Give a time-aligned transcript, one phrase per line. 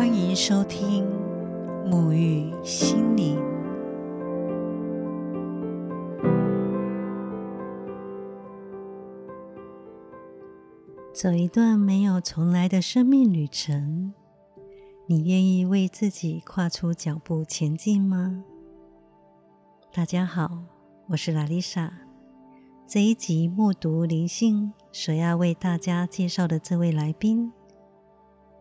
[0.00, 1.04] 欢迎收听
[1.84, 3.38] 沐浴心灵。
[11.12, 14.14] 走一段没有重来的生命旅程，
[15.04, 18.42] 你愿意为自己跨出脚步前进吗？
[19.92, 20.62] 大家好，
[21.08, 21.92] 我是拉丽莎。
[22.86, 27.52] 这一集默读灵性所要为大家介绍的这位来宾。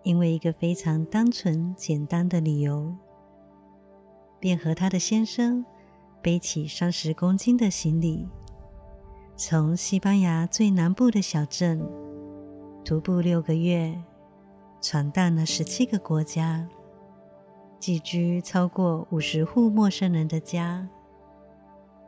[0.09, 2.91] 因为一个非常单纯简单的理由，
[4.39, 5.63] 便和他的先生
[6.19, 8.27] 背起三十公斤的行李，
[9.35, 11.79] 从西班牙最南部的小镇
[12.83, 13.95] 徒步六个月，
[14.81, 16.67] 闯荡了十七个国家，
[17.79, 20.89] 寄居超过五十户陌生人的家，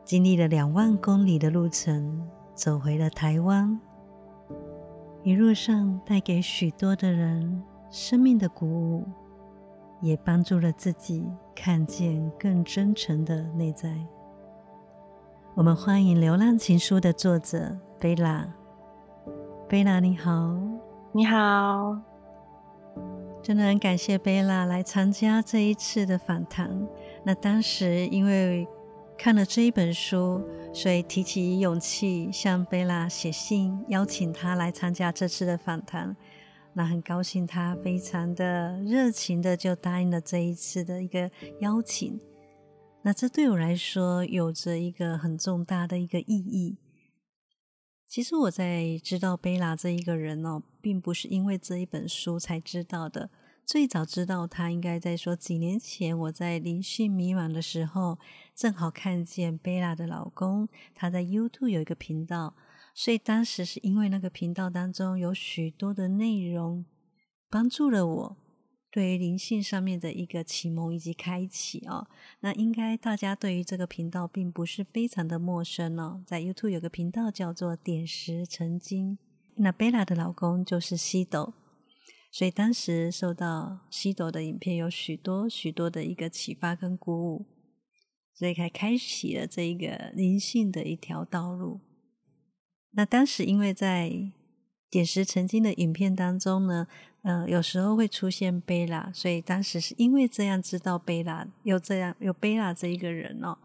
[0.04, 3.80] 经历了两万公里的路程，走回了台湾。
[5.22, 7.62] 一路上带给许多的人。
[7.92, 9.04] 生命的鼓舞，
[10.00, 11.22] 也帮助了自己
[11.54, 13.94] 看见更真诚的内在。
[15.54, 18.48] 我们欢迎《流浪情书》的作者贝拉。
[19.68, 20.56] 贝拉，你好，
[21.12, 21.98] 你好，
[23.42, 26.88] 真的很感谢贝拉来参加这一次的访谈。
[27.24, 28.66] 那当时因为
[29.18, 30.40] 看了这一本书，
[30.72, 36.16] 所以提起勇气向贝拉写信，邀请她来参加这次的访谈。
[36.74, 42.18] 那很高兴，他非常的热情的就答应了这一次的一个邀请。
[43.02, 46.78] 那这对我来说有着一个很重大的一个意义。
[48.08, 53.30] 其实我在知道贝拉这一个人哦，并不是因为这一本书才知道的。
[53.64, 58.18] 最早知道他，应该在说几年前，我在灵性迷茫的时候，
[58.54, 62.54] 正好看见贝拉的老公，他在 YouTube 有一个频道。
[62.94, 66.84] 所以当时是因为那个频道当中有许多的内容，
[67.48, 68.36] 帮助了我
[68.90, 72.06] 对于灵性上面的一个启蒙以及开启哦。
[72.40, 76.22] 那应该大家对于这个频道并不是非常的陌生哦。
[76.26, 79.18] 在 YouTube 有个频道叫做“点石成金”，
[79.56, 81.54] 那贝拉的老公就是西斗，
[82.30, 87.46] 所以当时受到西斗的影片有许多许多的一个启发跟鼓舞，
[88.34, 91.80] 所以才开启了这一个灵性的一条道路。
[92.94, 94.12] 那当时因为在
[94.90, 96.86] 点石成金的影片当中呢，
[97.22, 103.56] 呃，有时候会出现贝拉，所以当时是因为这样知道贝拉有这样有贝拉这一个人哦。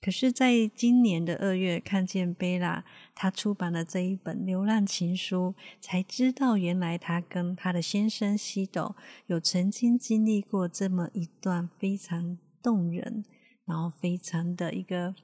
[0.00, 2.84] 可是，在今年的二月看见贝拉
[3.14, 13.24] 他出版了这一本《流浪情书》，才知道原来他跟他的先生西斗有曾经经历过这么一段非常动人，
[13.64, 15.14] 然后非常的一个。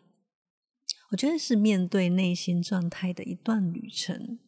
[1.12, 4.38] 我觉得是面对内心状态的一段旅程，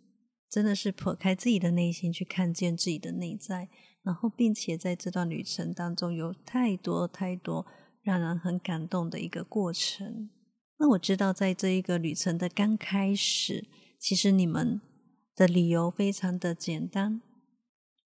[0.48, 3.68] 真的是剖开自己的内心去看见自己的内在，
[4.02, 7.66] 然后并且在这段旅程当中有太多太多
[8.02, 10.30] 让人很感动的一个过程。
[10.78, 13.66] 那我知道，在这一个旅程的刚开始，
[13.98, 14.80] 其实你们
[15.36, 17.20] 的理由非常的简单，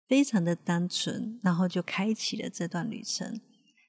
[0.08, 3.42] 非常的单纯，然后就开启了这段旅程。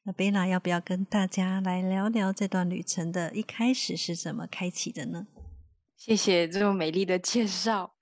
[0.07, 5.27] 那贝拉要不要跟大家来聊聊这段旅程的一开始是怎么开启的呢？
[5.97, 7.95] 谢谢这么美丽的介绍。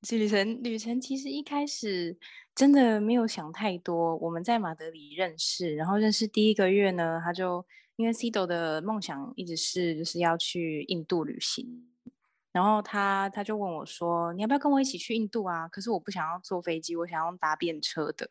[0.00, 2.16] 这旅程旅程其实一开始
[2.54, 4.16] 真的没有想太多。
[4.16, 7.62] 我们在马德里认识，然后认识第一个月呢，他就
[7.96, 11.66] 因为 Cido 的梦想一直是就是要去印度旅行，
[12.52, 18.30] 然后他他就问我说：“你要不要跟我一起去印度啊？”可是我不想要坐飞机，我想要搭便车的。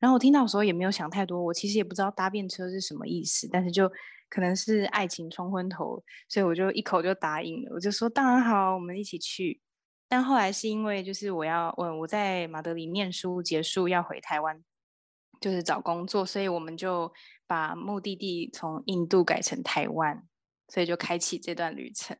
[0.00, 3.90] 然后我听到的时候也没有想太多，我其实也不知道搭便车是什么意思，但是就
[4.28, 9.60] 可能是爱情冲昏头，所以我就一口就答应了，我就说当然好，我们一起去。
[10.08, 14.62] 但后来是因为就是我要我我在马德里念书结束要回台湾，
[15.40, 17.12] 就是找工作，所以我们就
[17.46, 20.26] 把目的地从印度改成台湾，
[20.68, 22.16] 所以就开启这段旅程。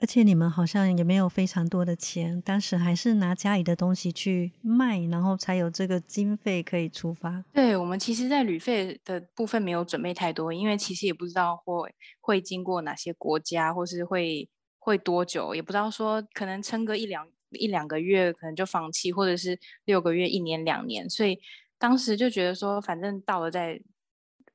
[0.00, 7.44] 而且你们好像也没有非常多的钱，当时还是拿家里的东西去卖，然后才有这个经费可以出发。
[7.52, 14.48] 对我们其实，在旅费的部分没有准备太多，因为其实也不知道会会经过哪些国家，或是会
[14.78, 21.38] 会多久，也不知道说可能撑个一两一两个月，可能就放弃，或者是六个月、一年、两年，所以
[21.78, 23.78] 当时就觉得说，反正到了再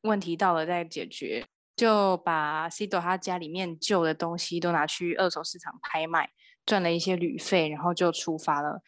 [0.01, 1.45] 问题到了再解决。
[1.75, 6.29] 就把 C 朵他家里面旧的东西都拿去二手市场拍卖，
[6.65, 8.81] 赚了一些旅费，然后就出发了。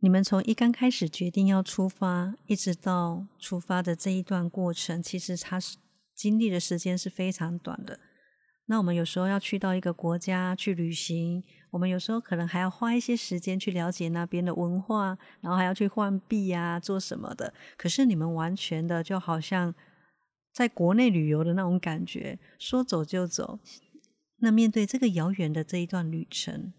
[0.00, 5.78] 你们从一刚开始决定要出发，一直到出发的这一段过程，其实他是
[6.14, 7.98] 经历的时间是非常短的。
[8.66, 17.52] 那我们有时候要去到一个国家去旅行，我们有时候可能还要花一些时间去了解那边的文化，然后还要去换币啊，做什么的。
[17.76, 19.74] 可是你们完全的就好像
[20.54, 23.58] 在国内旅游的那种感觉，说走就走。
[24.36, 26.72] 那面对这个遥远的这一段旅程，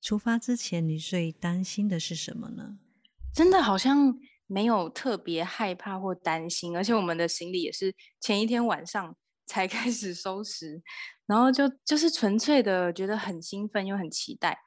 [0.00, 2.78] 出发之前你最担心的是什么呢？
[3.34, 9.14] 真的好像没有特别害怕或担心，而且我们的行李也是前一天晚上。
[9.48, 10.82] 才 开始收拾，
[11.24, 14.58] 然后就就是纯粹的觉得很兴奋又很期待，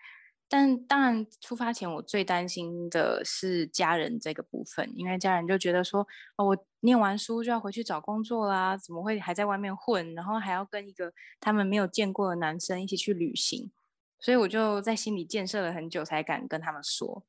[0.50, 6.06] 但当然出发前我最担心的是家人这个部分，因为家人就觉得说，
[6.38, 13.72] 哦，我念完书就要回去找工作啦，怎么会还在外面混，然后还要跟一个他们没有见过的男生一起去旅行，
[14.20, 17.24] 所以我就在心里建设了很久才敢跟他们说，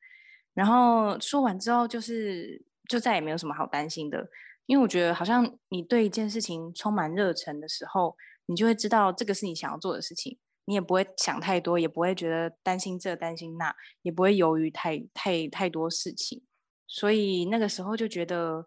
[0.55, 4.29] 然后说完之后就是就再也没有什么好担心的。
[4.67, 10.39] 因为我觉得，好像你对一件事情充满热忱的时候，你就会知道这个是你想要做的事情，
[10.71, 16.45] 你也不会想太多，也不会觉得担心这担心那，也不会犹豫太太太多事情。
[16.87, 18.65] 所以那个时候就觉得，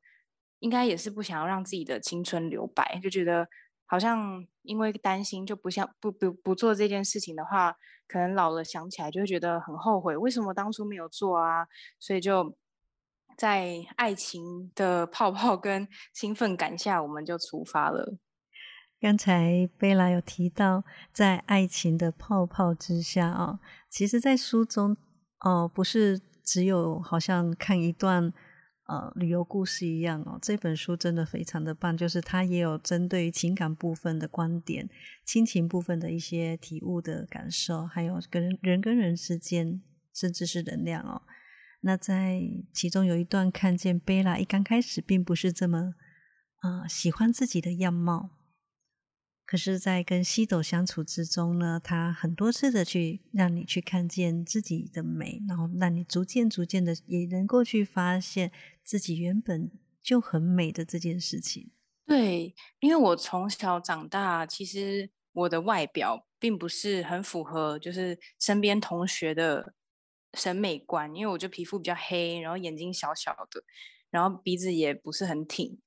[0.59, 3.47] 应该也是不想要让自己的青春留白，就觉得
[3.85, 7.73] 好像因为担心就不像不不不做这件事情的话，
[8.07, 11.65] 可能老了想起来就会觉得很后悔，为什么当初没有做啊？
[11.99, 12.55] 所以就。
[13.35, 18.15] 在爱情的泡泡跟兴奋感下，我们就出发了。
[19.03, 23.59] 刚才贝拉有提到，在爱情的泡泡之下啊，
[23.89, 24.95] 其实，在书中
[25.41, 28.31] 哦，不是只有好像看一段
[28.87, 30.39] 呃旅游故事一样哦。
[30.41, 34.89] 这本书真的非常的棒，就是它也有针对情感部分的观点、
[35.25, 39.81] 亲情部分的一些体悟的感受，还有跟人跟人之间，
[40.15, 41.23] 甚至是能量哦。
[41.81, 42.41] 那在
[42.71, 45.93] 其中有一段看见贝拉一刚开始并不是这么
[46.59, 48.29] 啊喜欢自己的样貌，
[49.45, 58.51] 可是，在跟西斗相处之中呢，他很多次的去让你去看见自己的美，然后让你逐渐逐渐的也能够去发现
[58.83, 61.71] 自己原本就很美的这件事情。
[62.05, 69.73] 对，因为我从小长大，其实我的外表并不是很符合，就是身边同学的。
[70.35, 73.63] 审美观，因为我就皮肤比较黑，然后眼睛小小的，
[74.09, 75.79] 然后鼻子也不是很挺，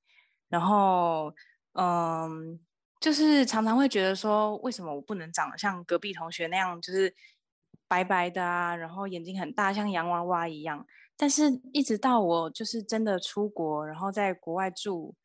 [0.47, 1.35] 然后
[1.73, 2.57] 嗯，
[2.99, 7.13] 就是常常会觉得说，为什么我不能长得像隔壁同学那样，就是
[7.87, 10.85] 白白的啊，然后眼睛很大，像洋娃娃一样。
[11.15, 15.15] 但是，一直到我就是真的出国，然后在国外住，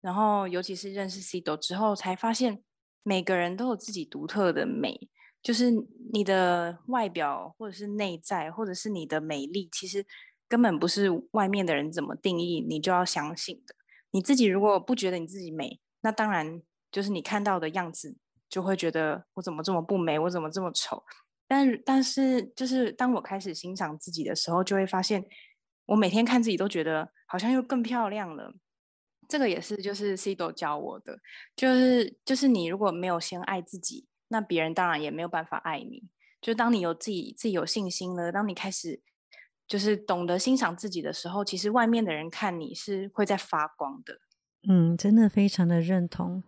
[0.00, 2.62] 然后尤其是认识 C 斗之后，才发现
[3.02, 5.08] 每个人都有自己独特的美。
[5.42, 5.70] 就是
[6.12, 10.06] 你的外表，或者是内在，或者是你的美丽，其实
[10.48, 13.74] 根本不是外面的人怎么定义，你就要相信的。
[14.12, 16.62] 你自己如果不觉得你自己美，那当然
[16.94, 18.16] 就是你看到的样子
[18.48, 21.02] 就会觉得我怎么这么不美，我怎么这么丑。
[21.48, 25.24] 但但是就是当我开始欣赏自己的时候，就会发现
[25.86, 28.54] 我每天看自己都觉得好像又更漂亮了。
[29.28, 31.18] 这个也是就是 C 都教我的，
[31.56, 34.06] 就是就是你如果没有先爱自己。
[34.28, 36.04] 那别人当然也没有办法爱你。
[36.40, 39.02] 就当你有自己自己有信心了，当你开始
[39.66, 44.20] 就是懂得欣赏自己的时候，其实外面的人看你是会在发光的。
[44.68, 46.42] 嗯，真的非常的认同。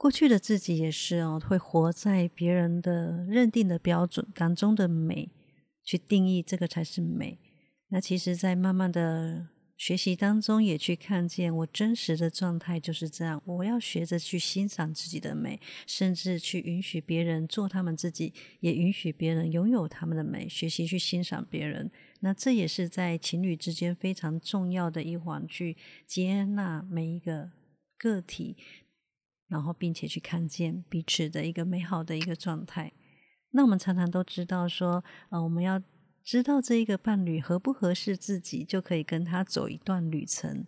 [0.00, 5.30] 过去的自己也是哦，会活在别人的认定的标准当中的美
[5.84, 7.38] 去定义这个才是美。
[7.88, 9.48] 那其实，在慢慢的。
[9.76, 13.40] 学习当中也去看见我真实的状态就是这样。
[13.46, 20.46] 我要学着去欣赏自己的美，甚至去允许别人做他们自己，也允许别人拥有他们的美。
[20.46, 21.90] 学习去欣赏别人，
[22.20, 27.50] 那这也是在情侣之间非常重要的一环，去接纳每一个
[27.96, 28.58] 个体，
[29.50, 32.90] 然后并且去看见彼此的一个美好的一个状态。
[33.50, 35.82] 那我们常常都知道说，呃，我们要。
[36.22, 40.66] 知道这一个伴侣合不合适自己，就可以跟他走一段旅程。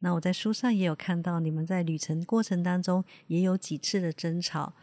[0.00, 4.74] 那我在书上也有看到，你们在旅程过程当中也有几次的争吵。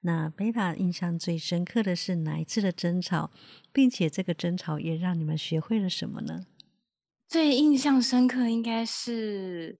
[0.00, 3.30] 那贝塔印象最深刻的是哪一次的争吵，
[3.72, 6.44] 并且这个争吵也让你们学会了什么呢？
[7.28, 9.78] 最印象深刻应该是，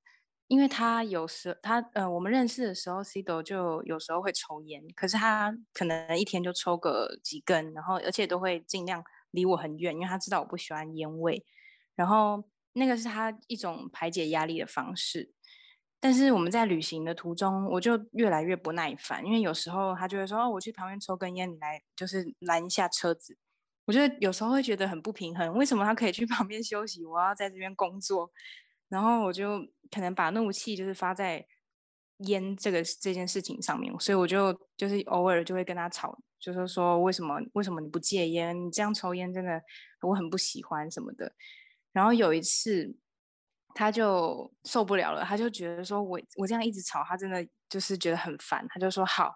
[0.52, 9.02] 因为他有时他呃，我们认识的时候，C 斗就有时候会抽烟，可是他可能一天就抽个几根，然后而且都会尽量。
[9.30, 11.42] 离我很远，因为他知道我不喜欢烟味，
[11.94, 12.44] 然后
[12.74, 15.32] 那个是他一种排解压力的方式。
[15.98, 23.38] 但是我们在旅行的途中，我就越来越不耐烦，因为有时候他就会说：“哦，我去旁边抽根烟，你来就是拦一下车子。”
[23.88, 28.30] 我觉得有时候会觉得很不平衡，为什么他可以去 旁边休息，我要在这边工作？
[28.90, 29.58] 然后我就
[29.92, 31.46] 可能把怒气就是发在
[32.18, 38.58] 烟这个这件事情上面，所以我就就是偶尔就会跟他吵，就是说为什么为什么你不戒烟？
[38.64, 39.62] 你这样抽烟真的
[40.00, 41.32] 我很不喜欢什么的。
[41.92, 42.96] 然后有一次
[43.74, 49.34] 他就受不了了，他就觉得说我我这样一直吵，他真的就是觉得很烦，他就说好，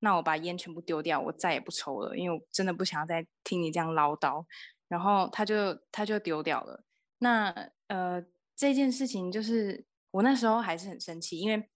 [0.00, 4.44] 那我把烟全部丢掉，我再也不抽了，因为我真的不想要再听你这样唠叨。
[4.88, 6.84] 然后他就他就丢掉了。
[7.18, 7.50] 那
[7.86, 8.22] 呃
[8.54, 11.68] 这件事情就是我那时候还是很生气，因为。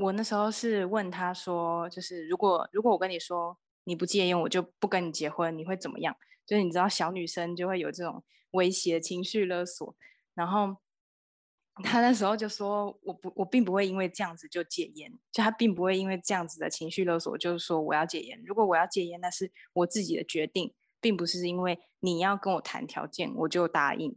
[0.00, 6.16] 我那时候是问他说，就是如果如果我跟你说你不戒烟，我就不跟你结婚，你会怎么样？
[6.46, 9.96] 就是你知道小女生就会有这种威胁、情绪勒索。
[10.34, 10.76] 然后
[11.82, 18.40] 他那时候就说，我不，我并不会因为这样子就戒烟，就他并不会因为这样子的情绪勒索，就是说我要戒烟。
[18.46, 24.16] 如果我要戒烟，那是我自己的决定，并不是因为你要跟我谈条件我就答应。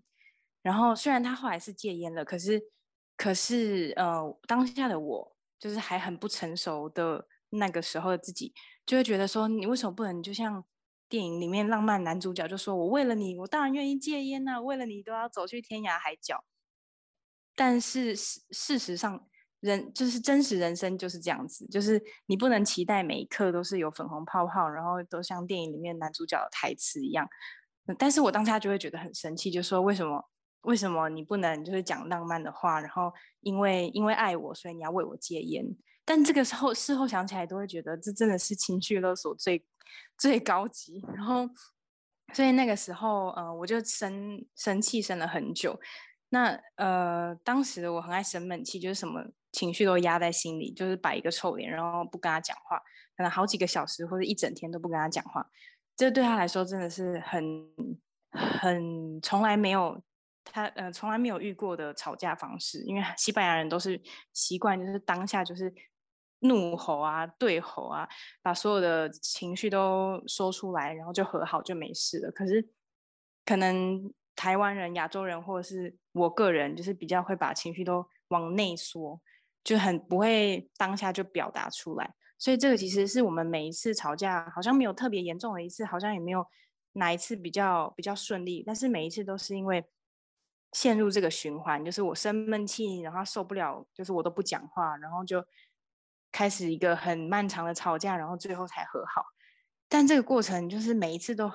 [0.62, 2.62] 然后虽然他后来是戒烟了，可是
[3.22, 5.32] 可是呃当下的我。
[5.62, 8.52] 就是还很不成熟的那个时候的自己，
[8.84, 10.66] 就会觉得说，你为什么不能就像
[11.08, 16.44] 电影里面浪漫男主角，就说我为了你，我当然愿意戒烟呐，为了你都要走去天涯海角。
[17.56, 19.28] 但是事事实上，
[19.60, 27.30] 人就是真实人生就是这样子，就是你不能期待每一刻都是有粉红泡泡，然后都像电影里面男主角的台词一样。
[28.00, 30.31] 但是我当下就会觉得很生气，就说为什么？
[30.62, 32.80] 为什么你不能就是讲浪漫的话？
[32.80, 35.66] 然后因为因为爱我，所以你要为我戒烟。
[36.06, 39.66] 但这个时候事后想起来，都会觉得这真的是情绪勒索最
[40.18, 41.04] 最高级。
[41.16, 41.50] 然后
[42.34, 45.80] 所以那个时候，呃，我就生生气生了很久。
[46.30, 52.78] 那呃，当时我很爱生闷气，就是什么情绪都压在心里，就是摆一个臭脸，然后不跟他讲话，
[53.18, 55.46] 可能好几个小时或者一整天都不跟他讲话。
[55.96, 57.44] 这对他来说真的是很
[58.32, 60.02] 很从来没有。
[60.44, 64.02] 他呃从来没有遇过的吵架方式，因为西班牙人都是
[64.34, 65.74] 习惯就是当下就是
[66.40, 68.10] 怒吼啊、对吼啊，
[68.42, 72.32] 把所有的情绪都说出来，然后就和好就没事了。
[72.32, 72.68] 可是
[73.46, 79.22] 可能台湾人、亚洲人或者是我个人，就是比较会把情绪都往内缩，
[79.64, 82.16] 就很不会当下就表达出来。
[82.40, 86.44] 所以这个其实是我们每一次吵架好像没有特别严重的一次，好像也没有
[86.94, 89.86] 哪一次比较比较顺利，但是每一次都是因为。
[90.74, 95.46] 陷入这个循环，就是我生闷气，然后受不了，就是我都不讲话，然后就
[96.32, 99.26] 开始一个很漫长的吵架，然后最后才和好。
[99.90, 101.52] 但这个过程就是每一次都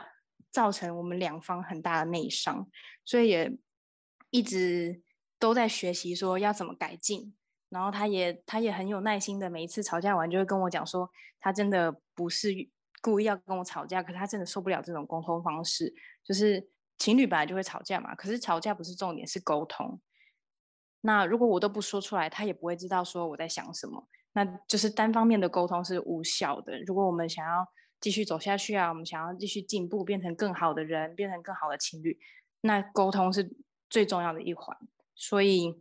[0.50, 2.68] 造成我们两方很大的内伤，
[3.06, 3.58] 所以也
[4.28, 5.00] 一直
[5.38, 7.34] 都在学习说要怎么改进。
[7.70, 12.50] 然后他也他也很有耐心的，每一次吵架完就会跟我讲说，他真的不是
[13.00, 16.68] 故意要跟我吵架，可是他真的受不了这种沟通方式，就是。
[16.98, 20.00] 情侣本来就会吵架嘛，可是吵架不是重点，是沟通。
[21.02, 26.80] 那如果我都不说出来，他也不会知道说我在想什么，那就是单方面的沟通是无效的。
[26.82, 27.66] 如果我们想要
[28.00, 32.18] 继续走下去啊，我们想要继续进步，变成更好的人，变成更好的情侣，
[32.62, 33.54] 那沟通是
[33.88, 34.76] 最重要的一环。
[35.14, 35.80] 所以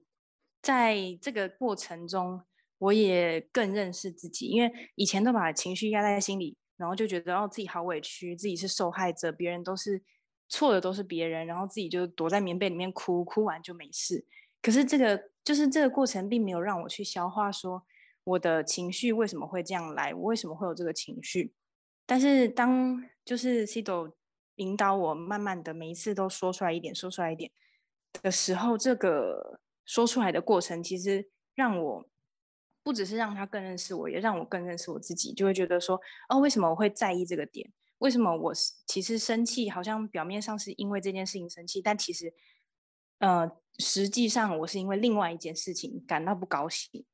[0.61, 2.43] 在这个过程中，
[2.77, 10.03] 我也更认识自己，因为以前都把情绪压在心里，然后就觉得哦自己好委屈，自己是受害者，别人都是。
[10.47, 14.25] 错的都是别人，然后自己就躲在棉被里面哭，哭完就没事。
[14.61, 17.85] 可是这个就是这个过程，并没有让我去消化说
[18.23, 21.53] 我的情绪为什么会这样来，我为什么会有这个情绪。
[22.05, 24.15] 但是当就是 C 斗
[24.55, 27.51] 引导我，慢慢的每一次都说出来一点，说出来一点
[28.21, 32.07] 的时候，这个说出来的过程，其实让我
[32.83, 35.99] 不只是让他更认识我，也让我更认识我自己，就会觉得说，
[36.29, 37.71] 哦，为什么我会在意这个点？
[37.99, 38.53] 为什么我
[38.85, 39.69] 其实生气？
[39.69, 42.33] 好像表面上是因为这件事情生气，但其实，
[43.19, 43.49] 呃，
[43.79, 47.05] 实际上我是因为另外一件事情感到不高兴。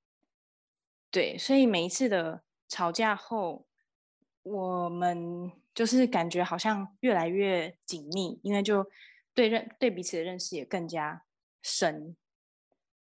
[1.11, 3.67] 对，所以每一次的吵架后，
[4.41, 8.89] 我们就是感觉好像越来越紧密，因为就
[9.35, 11.23] 对认对彼此的认识也更加
[11.61, 12.15] 深，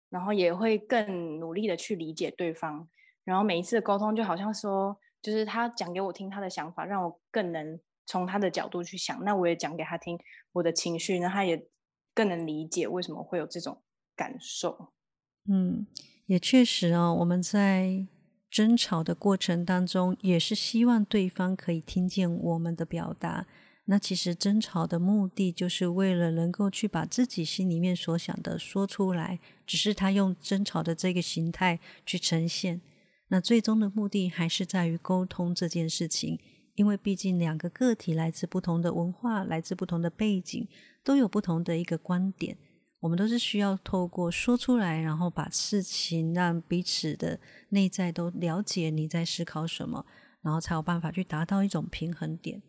[0.09, 2.87] 然后也会更努力的去理解对方，
[3.23, 4.99] 然后每一次的沟通就好像说。
[5.23, 9.23] 就是他讲给我听他的想法，让我更能从他的角度去想。
[9.23, 10.19] 那我也讲给他听
[10.51, 11.65] 我的情绪，那他也
[12.13, 13.81] 更能理解为什么会有这种
[14.15, 14.91] 感受。
[15.49, 15.87] 嗯，
[16.25, 18.05] 也确实哦，我们在
[18.51, 23.47] 争吵的过程当中，也是希望对方可以听见我们的表达。
[23.85, 32.81] 那其实争吵的目的，就是为了能够去把自己心里面所想的说出来，只是他用争吵的这个形态去呈现。
[33.33, 36.39] 那最终的目的还是在于沟通这件事情，
[36.75, 40.67] 因为毕竟两个个体来自不同的文化，来自不同的背景，
[41.03, 42.55] 都有不同的一个观点。
[42.99, 50.05] 我们都是需要透过说出来，然后把事情让彼此的内在都了解你在思考什么，
[50.43, 52.61] 然后才有办法去达到一种平衡点。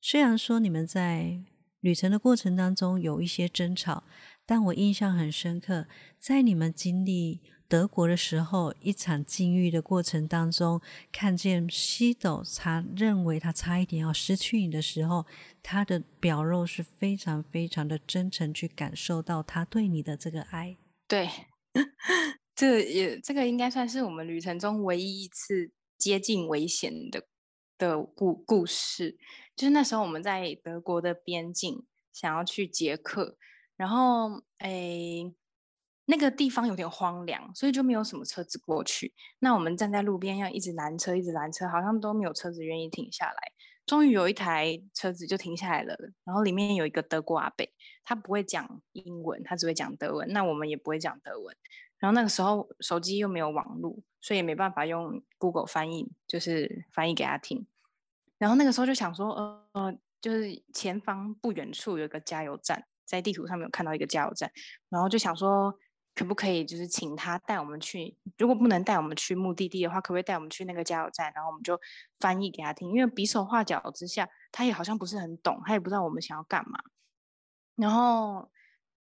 [0.00, 1.42] 虽然说你们在
[1.80, 4.04] 旅程的过程当中有一些争吵，
[4.46, 5.86] 但我印象很深刻，
[6.18, 7.42] 在你们经历。
[7.68, 10.80] 德国的时候，一场境遇的过程当中，
[11.12, 15.26] 看见西斗，他认为他差一点要失去你的时候，
[15.62, 20.78] 他的表露是非常非常的真诚，去感受到他对你的这个爱。
[21.06, 21.28] 对，
[22.54, 27.26] 这也这个应该算是我们旅程中唯一一次接近危险的
[27.76, 29.18] 的故故事。
[29.54, 31.84] 就是那时候我们在德国的边境，
[32.14, 33.36] 想要去捷克，
[33.76, 35.34] 然后诶。
[36.10, 39.12] 那个地方有点荒凉，所以就没有什么车子过去。
[39.40, 43.52] 那我们站在路边，要一直拦车，一直拦车，好像都没有车子愿意停下来。
[43.84, 47.66] 终于有一台车子就停下来了，然后里面有一个德国阿伯，
[48.04, 50.26] 他不会讲英文，他只会讲德文。
[50.32, 51.54] 那我们也不会讲德文。
[51.98, 57.66] 然后那个时候手机又没有网络，所以也没办法用 Google 翻译，就是翻译给他听。
[58.38, 64.50] 然后那个时候就想说，呃，就是前方不远处有一个加油站，在地图上面有看到一个加油站，
[64.88, 65.78] 然后就想说。
[66.18, 68.16] 可不可以就是请他带我们去？
[68.38, 71.32] 如果不能带我们去目的地的话，可不可以带我们去那个加油站？
[71.32, 71.80] 然后我们就
[72.18, 76.80] 翻译给他听，因为比手画脚之下，他也好像不是很懂，他也不知道我们想要干嘛。
[77.76, 78.50] 然后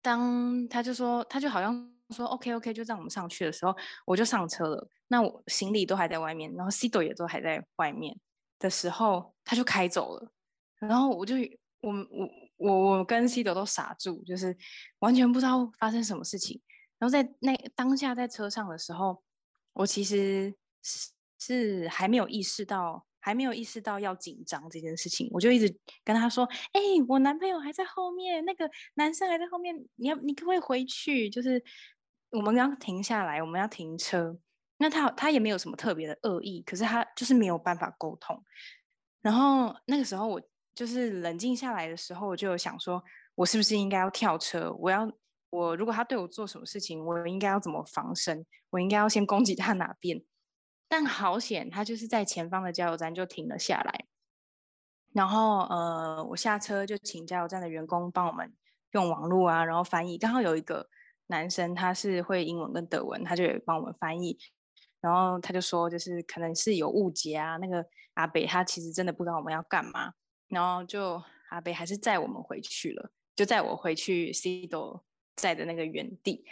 [0.03, 3.73] 当他就说，他就好像说 OK OK，就让我们上去的时候，
[4.05, 4.89] 我就上车了。
[5.07, 8.19] 那我行李都还在外面，然后 C 朵也都还在外面
[8.59, 10.33] 的时候，他就开走了。
[10.81, 11.37] 然后我就
[11.81, 14.57] 我我我我跟 C 朵都傻住，就是
[14.99, 16.61] 完全不知道发生什么事情。
[16.99, 19.23] 然后在那当下在车上的时候，
[19.73, 20.53] 我其实
[20.83, 25.29] 是是还没有意识到，还没有意识到要紧张这件事情。
[25.31, 31.31] 我就一直跟他说：“哎，我男朋友还在后面，那个男生还在后面，你要你可不可以回去？
[31.31, 31.63] 就是
[32.31, 34.37] 我们刚停下来，我们要停车。
[34.79, 38.43] 那他他也没有什么特别的恶意，可是他就是没有办法沟通。
[39.21, 40.43] 然后那个时候我
[40.75, 43.01] 就是冷静下来的时候，我就想说，
[43.37, 44.73] 我是不是应该要跳车？
[44.81, 45.09] 我要。
[45.51, 48.45] 我如果他对我做什么事情，我应该要怎么防身？
[48.71, 50.23] 我应该要先攻击他哪边？
[50.89, 54.07] 但好险，他就是在前方的加油站就停了下来。
[55.13, 58.55] 然后呃，我下车就请加油站的员工帮我们
[58.93, 60.19] 用网络啊，然后翻译。
[60.19, 60.89] 刚好有一个
[61.29, 64.39] 男生他是会英文跟德文，他就帮我们翻译。
[65.01, 67.57] 然后他就说，就是可能是有误解啊。
[67.57, 67.85] 那个
[68.15, 70.13] 阿北他其实真的不知道我们要干嘛。
[70.49, 74.69] 然后就阿北还是载我们回去了，就载我回去 C。
[75.39, 76.45] 在的那个原地，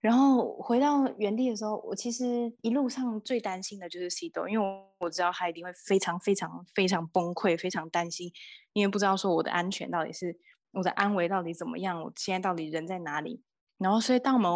[0.00, 8.30] 然后回到原地的时候，我其实一路上最担心的就是西豆，因为我我知道他一定会非常非常非常崩溃，非常担心，
[8.74, 10.36] 因为不知道说我的安全到底是
[10.72, 13.40] 我的安危到底怎么样，我现在到底人在哪里。
[13.78, 14.52] 然后，所以当我们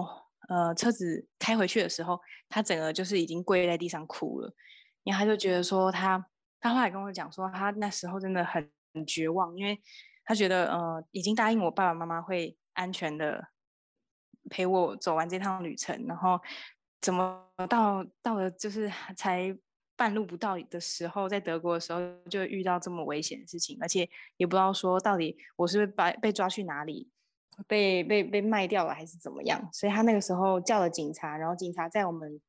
[0.49, 4.53] 呃车子开回去的时候，他整个就是已经跪在地上哭了，
[5.05, 6.27] 然后他就觉得说他
[6.61, 8.71] 他后来跟我讲说，他那时候真的很
[9.07, 9.81] 绝望，因为
[10.25, 13.49] 他觉得呃已经答应我爸爸妈妈会安全的。
[14.49, 16.41] 陪我走完这趟旅程，然后
[17.01, 19.57] 怎么到到了就是 才
[19.97, 27.09] 半路不到的时候，在德国的时候就遇到这么危险的事情，而且也不知道说到底我是被被抓去哪里，
[27.67, 32.41] 被被被卖掉了还是怎么样，所以他那个时候叫了警察，然后警察在我们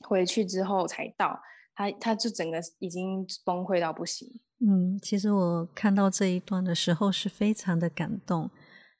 [0.00, 1.40] 回去之后才到，
[1.74, 4.38] 他他就整个已经崩溃到不行。
[4.58, 8.50] 嗯，其实我看到这一段的时候是非常的感动，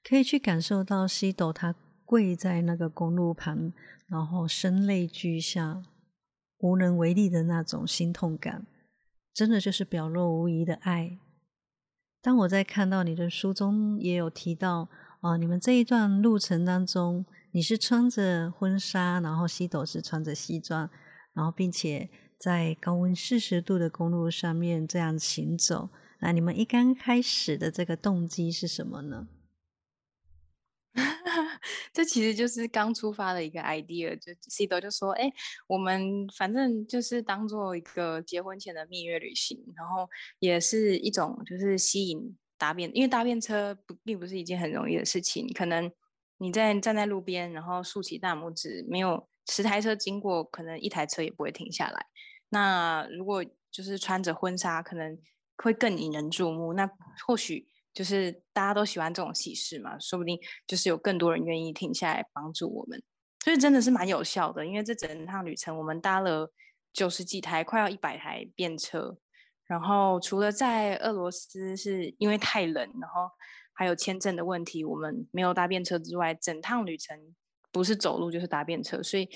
[0.02, 1.74] 可以去感受到西斗他。
[2.10, 3.72] 跪在那个公路旁，
[4.08, 5.80] 然后声泪俱下、
[6.58, 8.66] 无能为力的那种心痛感，
[9.32, 11.20] 真的就是表露无遗的爱。
[12.20, 14.88] 当我在看到你的书中也有提到，
[15.20, 20.90] 啊，你们这一段路程当中，你是穿着婚纱，然后西斗是穿着西装，
[21.32, 25.90] 然后并且在高温四十度的公路上面这样行走。
[26.20, 29.28] 那你们一刚开始的这个动机是什么呢？
[32.00, 35.30] 这其实就是刚出发的一个 idea，就 C 多就说：“哎，
[35.66, 40.08] 我们反正就是当做一个结婚前的蜜月旅行，然后
[40.38, 45.46] 也是一种就是吸引搭便，因为搭便车不并不是一件很容易的事情。
[45.52, 45.92] 可能
[46.38, 52.06] 你在站在路边，然后竖起大拇指，没有十台车经过，可能一台车也不会停下来。
[52.48, 55.18] 那如果就是穿着婚纱，可能
[55.58, 56.72] 会更引人注目。
[56.72, 56.90] 那
[57.26, 63.02] 或许。”就是大家都喜欢这种喜事嘛，说不定就是有更多人愿意停下来帮助我们，
[63.44, 64.64] 所以真的是蛮有效的。
[64.64, 66.52] 因为这整趟旅程，我们搭了
[66.92, 69.18] 九十几台，快要一百台便车。
[69.66, 73.30] 然后除了在俄罗斯是因为太冷，然后
[73.72, 77.16] 还有签证的问题，我们没有搭便车之外，整趟旅程
[77.70, 79.28] 不是走路就是搭便车，所以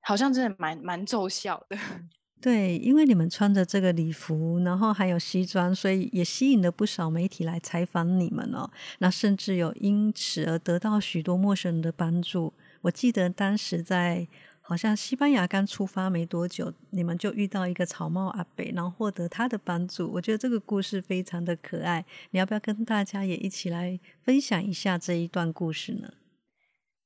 [0.00, 1.76] 好像真的蛮蛮奏效的。
[2.46, 8.70] 对，因为你们穿着这个礼服，然后还有西装，所以也吸引了不少媒体来采访你们哦。
[9.00, 12.54] 那甚至有因此而得到许多陌生人的帮助。
[12.82, 14.28] 我记得当时在
[14.60, 20.08] 好像西班牙刚出发没多久，你们就遇到一个草帽阿北，然后获得他的帮助。
[20.12, 22.04] 我觉得这个故事非常的可爱。
[22.30, 26.12] 你要不要跟大家也一起来分享一下这一段故事呢？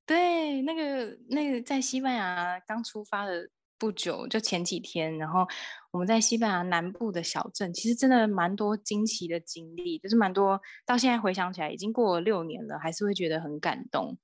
[0.04, 3.48] 对，那个那个在西班牙刚出发的。
[3.80, 5.46] 不久，就前几天，然后
[5.90, 10.60] 我们在西班牙南部的小镇，其实真的蛮多惊奇的经历，就是蛮多。
[10.84, 14.18] 到现在回想起来，已经过了六年了，还是会觉得很感动。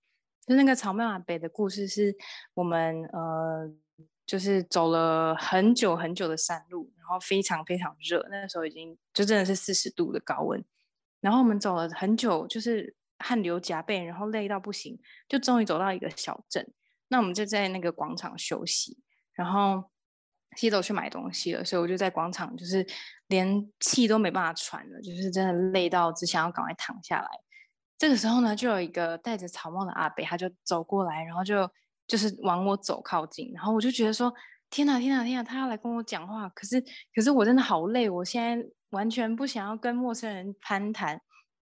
[0.47, 2.15] 就那个草莓马北的故事，是
[2.53, 3.73] 我们呃，
[4.27, 10.63] 就是走了很久很久的山路，然后非常非常热，那个时候已经就真的是四十度的高温，
[11.23, 16.71] 然后我们走了很久，就是汗流浃背，然后累到不行，就终于走到一个小镇。
[17.09, 18.99] 那我们就在那个广场休息。
[19.37, 19.85] 然后
[20.57, 22.85] 西走去买东西了，所以我就在广场，就是
[23.29, 27.29] 连气都没办法喘了，就是真的累到只想要赶快躺下来。
[27.99, 31.71] 这个时候呢，就有一个戴着草帽的阿北，他就走过来，然后就
[32.07, 34.33] 就是往我走靠近，然后我就觉得说：
[34.71, 36.49] 天哪，天哪，天哪，他要来跟我讲话。
[36.51, 36.81] 可是，
[37.15, 41.21] 可是我真的好累，我现在完全不想要跟陌生人攀谈。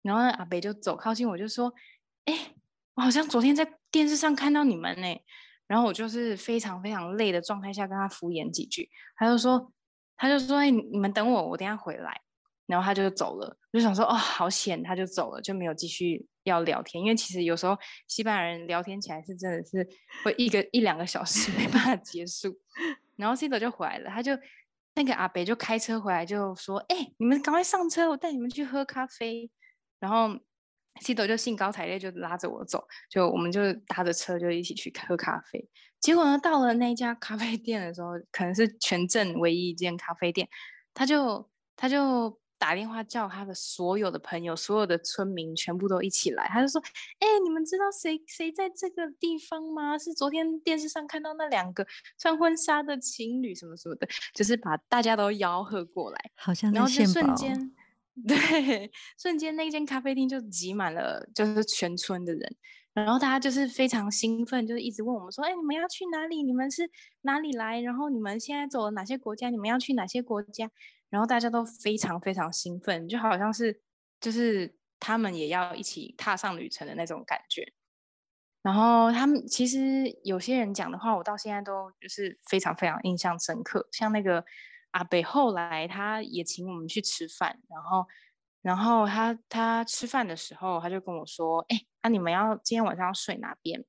[0.03, 1.73] 然后阿北就走靠近我，就说：
[2.27, 2.55] 哎，
[2.95, 5.07] 我好像昨天在电视上看到你们呢。
[5.67, 9.73] 然后我就是非常非常累的状态下跟他敷衍几句，他就说，
[10.17, 12.21] 他就说，哎，你们等我，我等下回来。
[12.67, 17.03] 然后他就走了，我就想说，哦，好险，他就走了，就没有继续要聊天。
[17.03, 17.77] 因为其实有时候
[18.09, 19.87] 西班牙人聊天起来是真的是
[20.25, 22.59] 会一个一两个小时 没办法结束。
[23.17, 24.33] 然后 Cito 就回来了，他就
[24.95, 29.51] 那个阿北就开车回来就说，哎，你们赶快上车，我带你们去喝咖啡。
[30.01, 30.39] 然后。
[31.01, 35.69] 西斗就兴高采烈，就拉着我走，就我们就搭着车就一起去喝咖啡。
[36.01, 40.49] 结果呢，到了那家咖啡店的时候，可能是全镇唯一一间咖啡店，
[40.93, 46.47] 他就他就打电话叫他的所有的朋友、所有的村民全部都一起来。
[46.49, 46.81] 他就说
[47.21, 49.99] ：“哎，你们知道谁谁在这个地方吗？
[49.99, 51.87] 是昨天电视上看到那两个
[52.19, 57.75] 穿婚纱的情侣什么什么的，就是把大家都吆喝过来，好像然后就瞬间。”
[58.29, 62.57] 对，瞬间那间咖啡厅就挤满了，就是全村的人，
[62.93, 66.45] 然后大家就是非常兴奋，就是一直问我们说：“哎，你们要去哪里？
[66.45, 66.89] 你们是
[67.23, 67.81] 哪里来？
[67.81, 69.51] 然后你们现在走了哪些国家？
[69.51, 70.71] 你们要去哪些国家？”
[71.11, 73.83] 然后大家都非常非常兴奋，就好像是
[74.21, 77.73] 就是他们也要一起踏上旅程的那种感觉。
[78.63, 84.45] 然后他们其实有些人讲的话，我到现在都就是非常非常印象深刻，像那个。
[84.95, 88.07] 阿北后来他也请我们去吃饭，然后，
[88.63, 93.85] 然后他他吃饭的时候，他就跟我说：“哎，那你们要今天晚上要睡哪边？”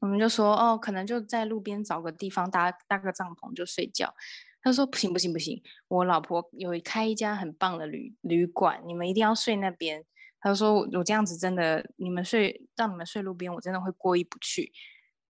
[0.00, 4.14] 我们就说：“哦，可能就在路边找个地方搭搭个帐篷就睡觉。”
[4.60, 10.04] 他说：“不行不行不行，我老婆有开一家很棒的旅旅馆，你们一定要睡那边。”
[10.40, 14.70] 他说：“我这样子真的，你们睡让你们睡路边，我真的会过意不去。”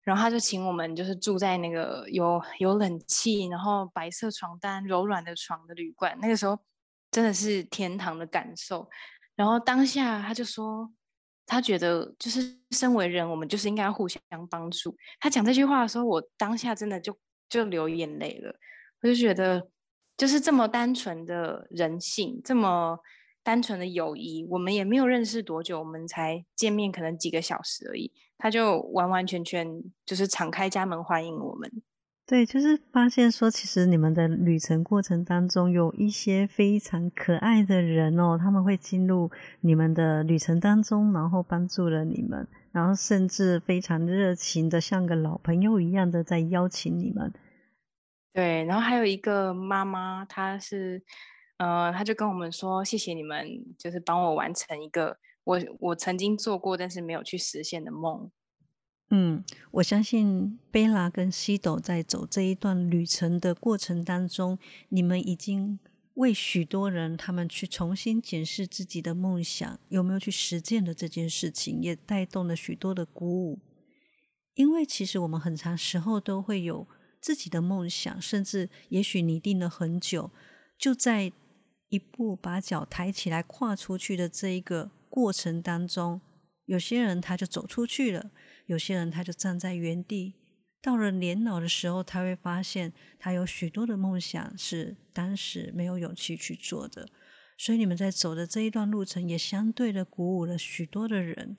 [0.04, 6.18] 然后他就请我们，就是住在那个有有冷气，然后白色床单、柔软的床的旅馆。
[6.22, 6.60] 那个时候
[7.10, 8.89] 真的是天堂的感受。
[9.36, 10.92] 然后当下他就说，
[11.46, 14.96] 他觉得就是身为人，我们就是应该互相帮助。
[15.20, 17.18] 他讲这句话的时候，我当下真的就
[17.50, 18.54] 就流眼泪了。
[19.02, 19.68] 我就觉得，
[20.18, 23.00] 就是这么单纯的人性，这么
[23.43, 28.12] 单纯的友谊，我们也没有认识多久，我们才见面，可能几个小时而已。
[28.38, 31.71] 他就完完全全就是敞开家门欢迎我们。
[32.25, 39.29] 对，就是发现说，其实你们的旅程过程当中有一些非常可爱的人哦，他们会进入
[39.60, 47.34] 你们的旅程当中，然后帮助了你们，然后甚至非常热情的，像个老朋友一样的在邀请你们。
[48.34, 51.03] 对，然后还有一个妈妈，她是，
[51.58, 55.18] 呃，他就跟我们说，谢谢你们，就是帮我完成一个。
[55.46, 58.32] 我我曾经做过，但是没有去实现的梦。
[59.10, 65.80] 嗯，我相信贝拉跟西斗在走这一段旅程的过程当中，你们已经
[66.13, 73.60] 为许多人他们去重新检视自己的梦想有没有去实践的这件事情，也带动了许多的鼓舞。
[74.54, 76.88] 因为其实我们很长时候都会有
[77.20, 80.32] 自己的梦想，甚至也许拟定了很久，
[80.78, 81.34] 就在
[81.93, 84.89] 一步把脚抬起来跨出去的这一个。
[85.10, 86.19] 过程当中，
[86.65, 88.32] 有些人他就走出去了，
[88.65, 90.34] 有些人他就站在原地。
[90.82, 97.08] 到了年老的时候，他会发现他有许多的梦想是当时没有勇气去做的。
[97.60, 101.56] 所以你们在走的这一段路程，也相对的鼓舞了许多的人，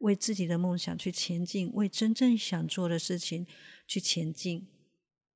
[0.00, 3.46] 为自己的梦想去前进，为真正想做的事情
[3.86, 4.68] 去前进。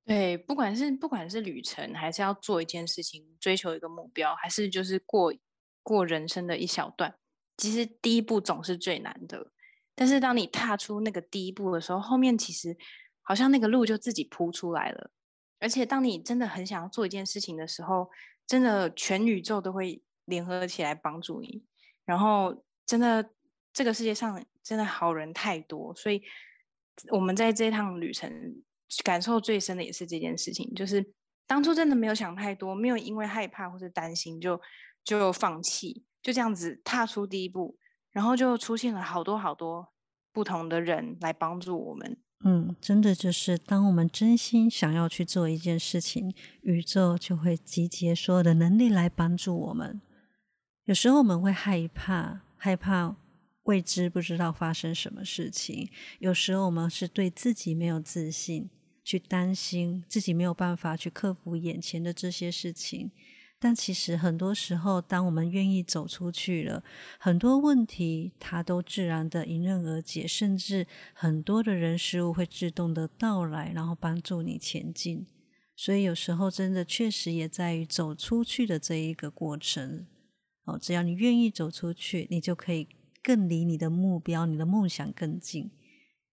[0.05, 5.33] 对，不管是不管是旅程，还是要做一件事情，追求一个目标，还是就是过
[5.81, 7.15] 过人生的一小段，
[7.55, 9.53] 其实第一步总是最难的。
[9.95, 12.75] 但是当你踏出那个第一步的时候，后面其实
[13.21, 15.09] 好像那个路就自己铺出来了。
[15.59, 18.11] 而且当你真的很想要做一件事情的时候，
[18.45, 21.63] 真的全宇宙都会联合起来帮助你。
[22.03, 23.29] 然后真的
[23.71, 26.21] 这个世界上真的好人太多，所以
[27.11, 28.61] 我们在这趟旅程。
[29.03, 31.13] 感受最深的也是这件事情，就是
[31.47, 34.59] 当初真的没有想太多，没有因为害怕或者担心就
[35.03, 37.77] 就放弃，就这样子踏出第一步，
[38.11, 39.93] 然后就出现了好多好多
[40.31, 42.17] 不同的人来帮助我们。
[42.45, 50.01] 嗯，真的就是当我们真心想要去做一件事情，宇宙就会集结所有的能力来帮助我们。
[50.83, 53.15] 有时候我们会害怕，害怕
[53.63, 55.87] 未知，不知道发生什么事情；
[56.19, 58.69] 有时候我们是对自己没有自信。
[59.03, 63.11] 去担心自己没有办法去克服眼前的这些事情，
[63.59, 66.83] 但其实很多时候，当我们愿意走出去了，
[67.19, 75.27] 很多问题它都自然的迎刃而解，甚至很多的人事物会自动的到来，然后帮助你前进。
[75.75, 80.07] 所以有时候真的确实也在于走出去的这一个过程。
[80.65, 82.87] 哦，只要你愿意走出去，你就可以
[83.21, 85.71] 更离你的目标、你的梦想更近。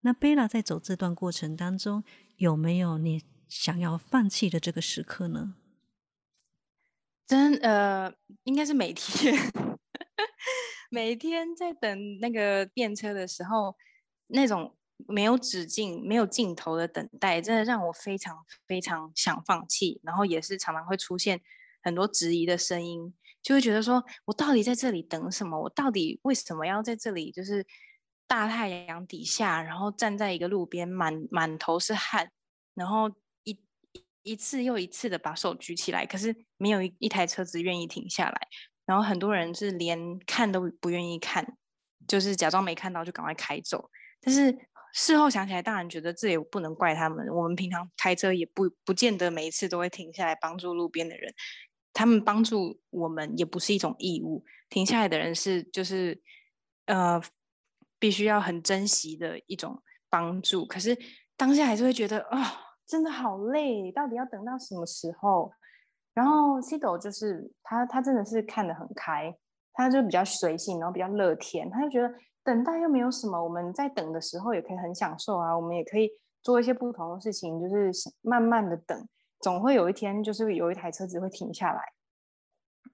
[0.02, 2.04] 那贝拉在走这段过程当中。
[2.40, 5.56] 有没有你想要放弃的这个时刻呢？
[7.26, 8.10] 真呃，
[8.44, 9.34] 应该是每天，
[10.90, 13.76] 每天在等那个电车的时候，
[14.28, 14.74] 那种
[15.06, 20.00] 没有止境、没有尽头的等待，真的让我非常非常想放弃。
[20.02, 21.42] 然后也是常常会出现
[21.82, 25.60] 很多质疑的声音，就会觉得说我到底在这里等什么？
[25.60, 27.30] 我到底为什么要在这里？
[27.30, 27.66] 就是。
[28.30, 32.30] 大太阳底下，然后站在一个路边，满满头是汗，
[32.76, 33.10] 然后
[33.42, 33.58] 一
[34.22, 38.40] 一次又一次的把手举起来，可是没有一台车子愿意停下来，
[38.86, 41.56] 然后很多人是连看都不愿意看，
[42.06, 43.90] 就是假装没看到就赶快开走。
[44.20, 44.56] 但是
[44.94, 51.34] 事后想起来，当然觉得这也不能怪他们，我们平常开车也不不见得每一次都会停下来帮助路边的人，
[51.92, 56.22] 他们帮助我们也不是一种义务，停下来的人是就是
[56.86, 57.20] 呃。
[58.00, 60.96] 必须要很珍惜的一种帮助，可是
[61.36, 62.40] 当下还是会觉得啊，
[62.86, 65.52] 真的好累，到底要等到什么时候？
[66.14, 69.32] 然后 C 斗就是他，他真的是看得很开，
[69.74, 76.10] 他就比较随性，然后比较乐天，他就觉得等待又没有什么，我们在等的时候也可以很享受啊，我们也可以
[76.42, 79.08] 做一些不同的事情，就是慢慢的等，
[79.40, 81.80] 总会有一天就是有一台车子会停下来。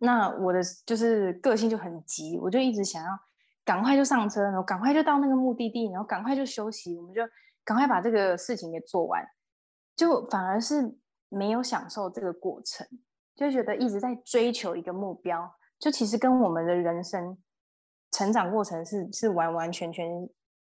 [0.01, 3.09] 那我的就是个性就很急，我就一直想要。
[3.66, 7.20] 赶快就上车，然后赶快就到那个目的地，然后赶快就休息，我们就
[7.64, 9.26] 赶快把这个事情给做完，
[9.96, 10.96] 就反而是
[11.29, 12.87] 没有享受这个过程，
[13.35, 17.37] 就觉得一直在追求一个目标，就其实跟我们的人生
[18.12, 20.09] 成长过程是是完完全全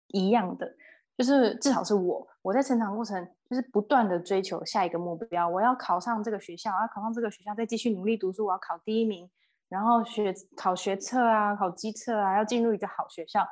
[0.07, 0.73] 一样的，
[1.17, 9.29] 就是至少是我我在成长过程就是不断的追求下一个目标，我要考上这个学校，要考上这个学校，再继续努力读书，我要考第一名。
[9.73, 13.43] 然后学考学测啊，考机测啊，要进入一个好学校，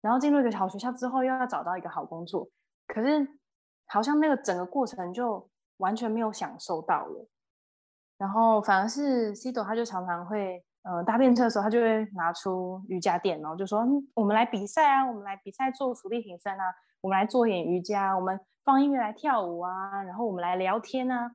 [0.00, 2.48] 然后进入一个好学校之后，又要找到一个好工作。
[2.86, 3.26] 可是
[3.86, 7.28] 好像那个整个过程就完全没有享受到了。
[8.16, 13.84] 然后反而是 C 朵，他就常常会，呃，搭便车的时候，他就会拿出瑜伽垫，然后就说
[14.14, 16.64] ：“我们来比赛啊，我们来比赛做伏地挺身啊，
[17.00, 21.32] 我们来做点瑜伽，我们放音乐来跳舞啊，然后我们来聊天啊，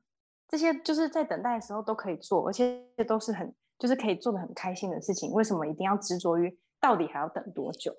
[0.48, 7.92] 这些就是在等待的时候都可以做，而且都是很。”就是可以做的很开心的事情，为什么一定要执着于到底还要等多久？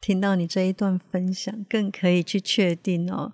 [0.00, 3.32] 听到你这一段分享，更可以去确定哦，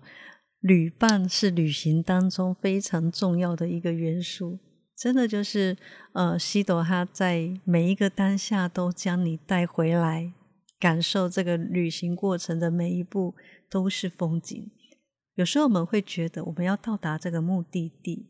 [0.61, 4.61] 旅伴是旅行当中非常重要的一个元素。
[4.95, 5.79] 真的就是，
[6.13, 10.35] 呃，西朵他在每一个当下都将你带回来，
[10.79, 13.35] 感受这个旅行过程的每一步
[13.71, 14.71] 都是风景。
[15.37, 18.29] 有时候我们会觉得，我们要到达这个目的地，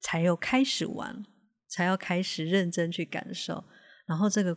[0.00, 1.22] 才有开始玩。
[1.68, 3.64] 才要开始认真去感受，
[4.06, 4.56] 然后这个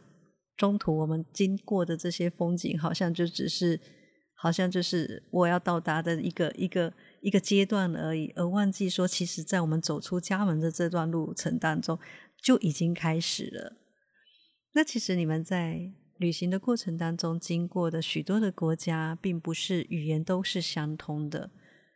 [0.55, 3.79] 中途我们经过的这些风景，好像就只是，
[4.35, 11.97] 好像就是我要到达的一个一个一个阶段而已，而忘记说，其实在我们走出家门的这段路程当中，
[12.41, 13.77] 就已经开始了。
[14.73, 21.49] 那其实你们在旅行的过程当中，经过的许多的国家，并不是语言都是相通的。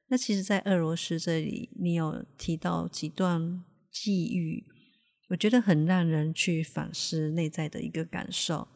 [0.07, 4.72] 那其实，在俄罗斯这里，你有提到几段际遇。
[5.29, 8.67] 我觉得很让人去反思内在的一个感受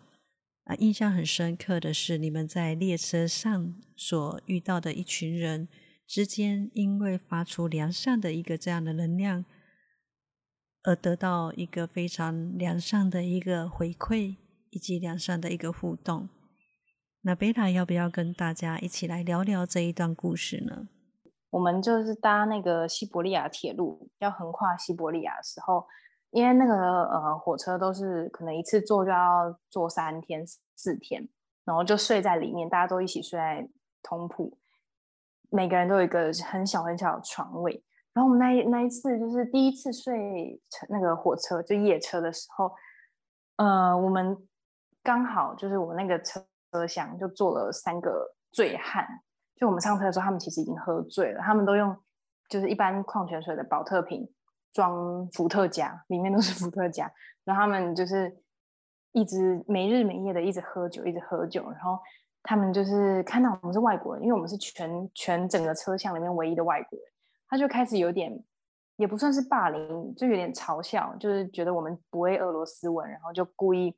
[0.64, 0.76] 啊。
[0.76, 5.68] 印象很深刻的是，你们在列车上所遇到的一群人
[6.08, 9.46] 之间，因为发出良善的一个这样的能量，
[10.84, 14.38] 而得到一个非常良善的一个回馈，
[14.70, 16.30] 以及良善的一个互动。
[17.22, 20.88] 那贝塔要不要跟大家一起来聊聊这一段故事呢？
[21.50, 25.86] 我们就是搭那个西伯利亚铁路，要横跨西伯利亚的时候，
[26.32, 26.74] 因为那个
[27.06, 31.28] 呃火车都是可能一次坐就要坐三天四天，
[31.66, 33.68] 然后就睡在里面，大家都一起睡在
[34.04, 34.58] 通铺，
[35.50, 37.84] 每个人都有一个很小很小的床位。
[38.14, 42.72] 然后我们那那一次就是第一次睡那个火车就夜车的时候，
[43.58, 44.38] 呃，我们
[45.04, 46.44] 刚好就是我那个车。
[46.74, 49.08] 车厢就坐了三个醉汉，
[49.56, 51.96] 就我们上车的时候，他们其实已经喝醉了，他们都用
[52.50, 54.30] 就是一般矿泉水的保特瓶
[54.78, 57.12] 装伏特加，里面都是伏特加，
[57.44, 58.32] 然后他们就是
[59.12, 61.98] 一直没日没夜的一直喝酒，一直喝酒，然后
[62.44, 67.08] 他们就是看到我们是外国人，因为我们是全全整个车厢里面唯一的外国人，
[67.48, 68.32] 他就开始有点
[68.98, 73.98] 也不算是霸凌，就有点嘲笑，就是觉得我们不会俄罗斯文，然后就故意。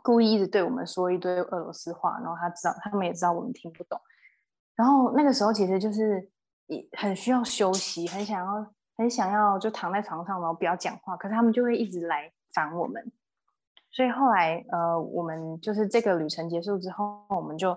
[0.00, 4.00] 故意一直对我们说一堆俄罗斯话，然后他知道，他们也知道我们听不懂。
[4.76, 6.30] 然后那个时候其实就是
[6.92, 11.16] 很需要休息，很想要，很想要就躺在床上，然后不要讲话。
[11.16, 13.10] 可是他们就会一直来烦我们。
[13.90, 17.76] 所以后来，呃，我们就是这个旅程结束之后，我们就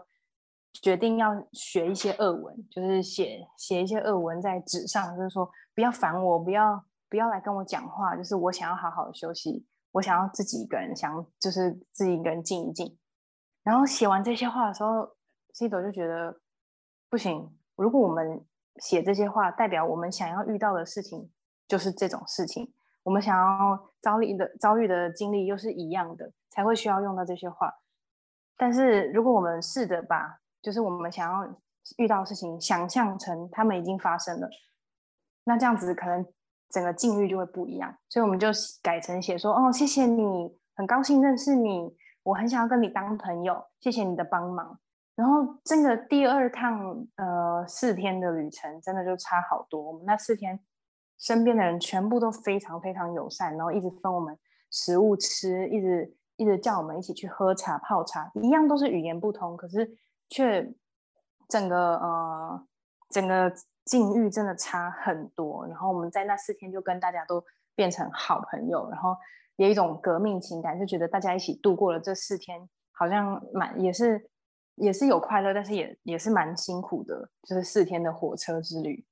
[0.73, 9.65] 决定要学一些恶文，就是写写一些恶文在纸上，就是说不要烦我，不要不要来跟我讲话，就是我想要好好休息。
[9.93, 12.97] 我想要自己一个人，想就是自己一个人静一静。
[13.63, 15.07] 然后写完这些话的时候
[15.53, 16.39] ，C 朵就觉得
[17.09, 17.53] 不行。
[17.75, 18.43] 如果我们
[18.77, 21.29] 写这些话，代表我们想要遇到的事情
[21.67, 27.73] 就是这种事情，我们想要遭遇的遭遇的经历又是一样的，才会需要用到这些话。
[28.57, 31.55] 但是如果我们试着把就是我们想要
[31.97, 34.49] 遇到的事情想象成他们已经发生了，
[35.43, 36.25] 那这样子可能。
[36.73, 38.47] 整个境遇就会不一样，所以我们就
[38.81, 44.79] 改成写说：“哦，谢谢你，很高兴认识你，我很想要跟你当朋友，谢谢你的帮忙。”
[45.21, 49.79] 然后这个第二趟呃四天的旅程真的就差好多。
[49.79, 50.59] 我们那四天
[51.19, 54.35] 身边的人全部都非常非常友善，然后一直分我们
[54.71, 59.95] 食物吃，一直一直叫我们一起去喝茶泡茶，一样都是语言不通，可是
[60.27, 60.73] 却
[61.47, 62.65] 整个呃
[63.09, 63.53] 整个。
[63.83, 69.17] 境遇真的差很多，然后我们在那四天就跟大家都变成好朋友，然后
[69.55, 74.29] 有一种革命情感，就觉得大家一起度过了这四天，好像蛮也是
[74.81, 79.05] 也是有快乐，但是也也是蛮辛苦的，就是四天的火车之旅。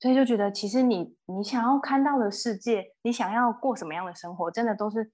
[0.00, 5.10] 所以就觉得，其实你你想要看到的世界，你想要过什么样的生活，真的都是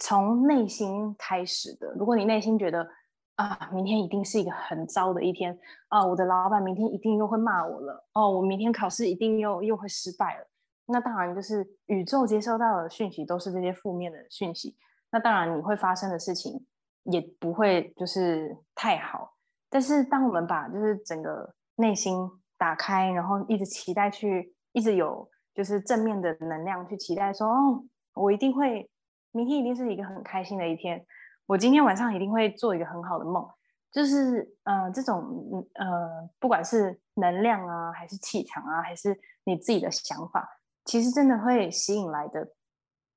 [0.00, 1.92] 从内心开始的。
[1.92, 2.88] 如果你内心觉得，
[3.36, 5.56] 啊，明天一定是一个很糟的一天
[5.88, 6.04] 啊！
[6.04, 10.48] 我的老板明天一定又会骂我了哦，我明天考试一定又又会失败了。
[10.86, 14.74] 那当然就是宇宙接收到的讯息都是这些负面的讯息。
[15.10, 16.66] 那当然你会发生的事情
[17.10, 19.34] 也不会就是太好。
[19.68, 22.16] 但是当我们把就是整个内心
[22.56, 28.88] 打开，然后一直期待去，一直有就是正面的能量去期待说，哦，我一定会
[29.32, 31.04] 明天一定是一个很开心的一天。
[31.46, 33.46] 我今天晚上一定会做一个很好的梦，
[33.92, 40.48] 就是呃，这种呃，不管是能量啊，还是气场啊，还是你自己的想法，
[40.84, 42.48] 其实真的会吸引来的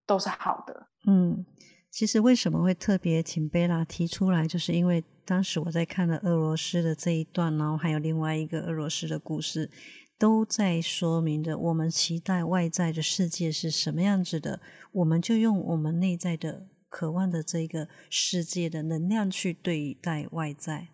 [0.05, 0.87] 都是好的。
[1.07, 1.45] 嗯，
[1.91, 9.69] 其实为什么会特别请贝拉提出来，就是因为当时我在看了俄罗斯的这一段，然后还有另外一个俄罗斯的故事，
[10.17, 16.67] 都在说明着我们期待外在的世界是什么样子的，我们就用我们内在的。
[16.91, 20.87] 渴望的这个世界的能量去对待外在，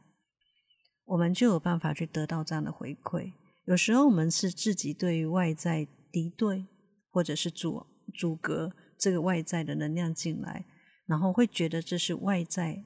[1.06, 3.32] 我们就有办法去得到这样的回馈。
[3.64, 6.66] 有时候我们是自己对于外在敌对，
[7.10, 10.66] 或者是阻阻隔这个外在的能量进来，
[11.06, 12.86] 然后会觉得这是外在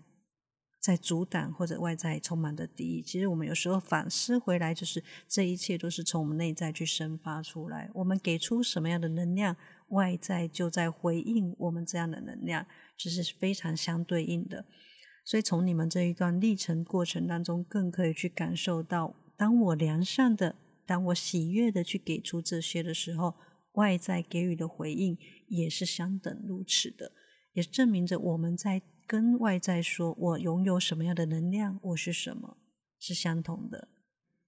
[0.79, 3.01] 在阻挡，或者外在充满的敌意。
[3.01, 7.89] 其实我们有时候反思回来，就是这一切都是从我们内在去生发出来。
[7.93, 9.57] 我们给出什么样的能量，
[9.89, 12.65] 外在就在回应我们这样的能量。
[12.97, 14.65] 这是非常相对应的，
[15.23, 20.55] 所以从你们这一段历程过程当中，更可以去感受到，当我良善的，
[20.85, 23.35] 当我喜悦的去给出这些的时候，
[23.73, 25.17] 外在给予的回应
[25.47, 27.13] 也是相等如此的，
[27.59, 32.55] 也证明着我们在跟外在说我拥有什么样的能量，我是什么，
[32.97, 33.89] 是相同的。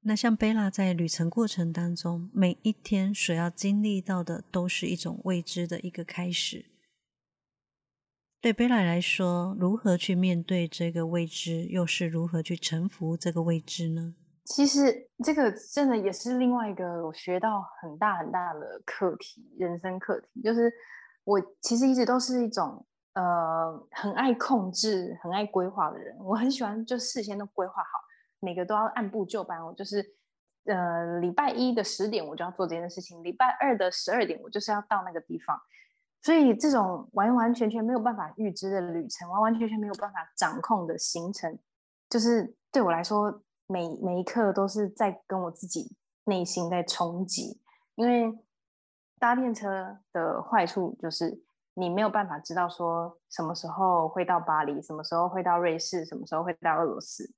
[0.04, 6.68] 那像贝拉在旅程过程当中，每一天所要经历到的，都是一种未知的一个开始。
[8.40, 14.16] 对贝拉来说，如何去面对这个未知，又是如何去臣服这个未知呢？
[14.46, 20.42] 其实这个真的也是另外一个我学到很大很大的课题，人生课题。
[20.42, 20.72] 就是
[21.24, 22.84] 我其实一直都是一种
[23.14, 26.18] 呃很爱控制、很爱规划的人。
[26.20, 28.00] 我很喜欢就事先都规划好，
[28.40, 29.66] 每个都要按部就班。
[29.66, 30.16] 我就是
[30.66, 35.60] 呃礼拜一的十点我就要做这件事情，礼拜二的十二点我就是要到那个地方。
[36.24, 41.58] 所以这种完完全全没有办法预知的旅程，完完全全没有办法掌控的行程，
[42.08, 45.96] 就是对我来说，每每一刻都是在跟我自己
[46.26, 47.60] 内心在冲击。
[47.96, 48.38] 因为
[49.18, 51.42] 搭电车的坏处就是
[51.74, 57.34] 你没有办法知道说什么时候会到巴黎，什么时候会到瑞士，什么时候会到俄罗斯。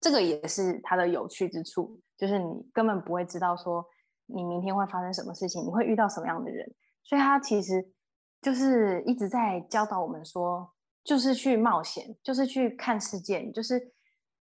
[0.00, 3.84] 这个也是它的有趣之处，就是你根本不会知道说
[4.26, 6.66] 你明天会发生什么事情，你会遇到什么样的人。
[7.04, 7.92] 所以他其实
[8.40, 10.72] 就是一直在教导我们说，
[11.04, 13.92] 就是去冒险，就是去看世界，就是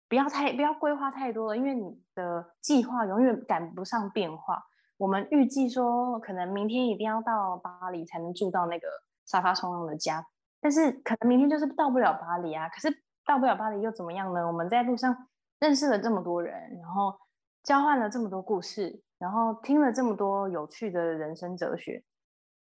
[0.09, 4.63] 不要太不要规划太多了，因为你的计划永远赶不上变化。
[5.03, 8.87] 我们预计说，可能明天一定要到巴黎才能住到那个
[9.27, 10.25] 沙发冲浪的家，
[10.61, 12.69] 但是可能明天就是到不了巴黎啊。
[12.69, 12.89] 可是
[13.27, 14.47] 到不了巴黎又怎么样呢？
[14.47, 15.27] 我们在路上
[15.59, 17.19] 认识了这么多人，然后
[17.65, 22.05] 交换了这么多故事，然后听了这么多有趣的人生哲学。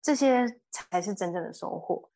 [0.01, 2.09] 这些才是真正的收获，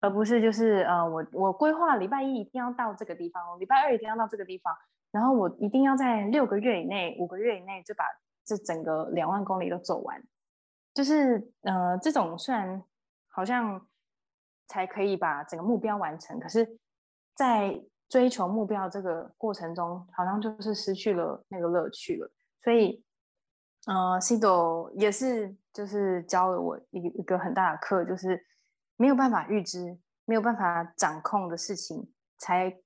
[0.00, 4.74] 而不是就是呃，我我规划礼拜一一定要到这个地方，礼拜二一定要到这个地方，
[5.10, 8.04] 然后我一定要在六个月以内、五个月以内就把
[8.44, 10.22] 这整个两万公里都走完。
[10.94, 12.82] 就是呃，这种虽然
[13.28, 13.86] 好像
[14.68, 16.78] 才可以把整个目标完成，可是，
[17.34, 22.30] 在追求目标这个过程中，好像就是失去了那个乐趣了。
[22.62, 23.04] 所以，
[23.86, 25.56] 呃，C 朵也是。
[25.72, 28.46] 就是教了我一一个很大的课，就是
[28.96, 32.78] 没有办法预知、没有办法掌控的事情，才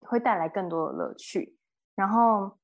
[0.00, 1.56] 会带来更多的乐趣。
[1.94, 2.58] 然后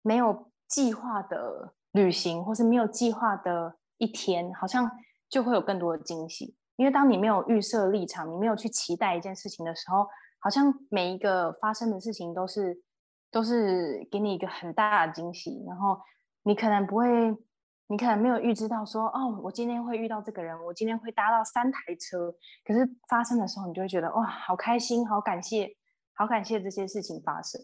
[0.00, 4.90] 没有计划的旅行，或是没有计划的一天，好像
[5.28, 6.56] 就会有更多的惊喜。
[6.76, 10.06] 因为当你没有预设立场，你没有去期待一件事情的时候，
[10.38, 12.82] 好像每一个发生的事情都是
[13.30, 15.62] 都是给你一个很大的惊喜。
[15.66, 16.00] 然后
[16.44, 17.36] 你可能不会。
[17.92, 22.32] 你可能没有预知到说，哦，我今天会遇到这个人，我今天会搭到三台车。
[22.64, 25.68] 可是发生的时候，你就会觉得哇，好开心，好感谢，
[26.12, 27.60] 好感谢这些事情发生。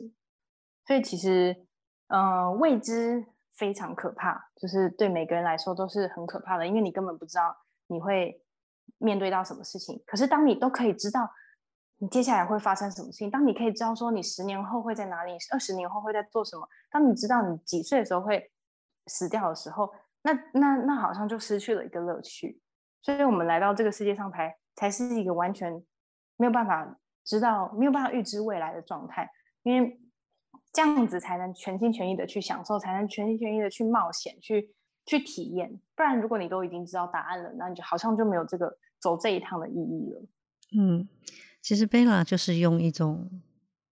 [0.85, 1.69] 所以其实，
[2.09, 8.43] 呃，未知非常可怕，就是对每个人来说都是很可怕的，因为你根本不知道你会
[8.99, 10.03] 面对到什么事情。
[10.07, 11.29] 可是当你都可以知道
[11.99, 18.51] 你接下来会发生什么事情，当你可以知道说你十年后会在哪里，二十年后会在做什么，当你知道你几岁的时候会
[19.07, 19.93] 死掉的时候。
[20.23, 22.61] 那那那好像就失去了一个乐趣，
[23.01, 25.73] 所以我们来到这个世界上才才是一个完全
[26.37, 29.31] 没有办法知道、没有办法预知未来的状态，
[29.63, 30.01] 因为
[30.77, 34.69] 这样子才能全心全意的去享受，才能全心全意的去冒险、去
[35.07, 35.81] 去体验。
[35.95, 40.23] 不然，如果你都已经知道答案了，那你就好像就没有这个走这一趟的意义了。
[40.79, 41.09] 嗯，
[41.63, 43.41] 其实贝拉就是用一种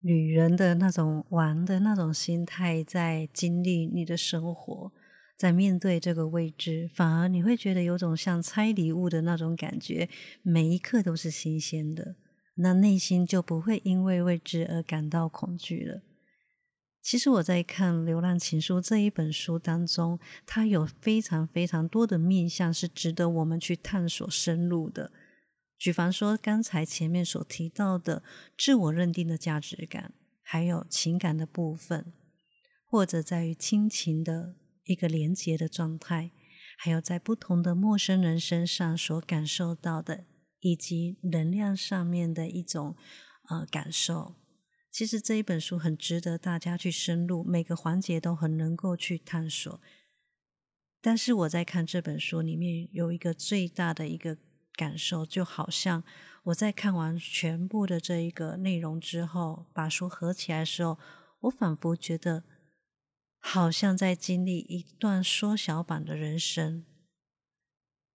[0.01, 4.93] 女人的那种玩的那种心态，在经历你的生活。
[5.37, 10.09] 在面对这个未知，反而你会觉得有种像拆礼物的那种感觉，
[10.43, 12.15] 每一刻都是新鲜的，
[12.57, 16.03] 那内心就不会因为未知而感到恐惧了。
[17.05, 25.13] 其实我在看《流浪情书》这一本书当中，它有非常非常多的面向是值得我们去探索深入的。
[25.79, 28.23] 举凡说刚才前面所提到的
[28.57, 32.15] 自我认定的价值感，还有情感的部分，
[32.87, 34.57] 或者在于亲情的。
[34.87, 36.31] 一个连接的状态，
[36.77, 40.27] 还有在不同的陌生人身上所感受到的，
[40.61, 42.95] 以及能量上面的一种
[43.49, 44.35] 呃感受。
[44.95, 49.81] 其实这一本书很值得大家去深入，每个环节都很能够去探索。
[51.01, 54.39] 但是我在看这本书里面有一个最大的一个
[54.75, 56.05] 感受，就好像
[56.45, 60.97] 我在看完全部的这一个内容之后，把书合起来的时候，
[61.41, 62.45] 我仿佛觉得。
[63.47, 66.87] 好像在经历一段缩小版的人生。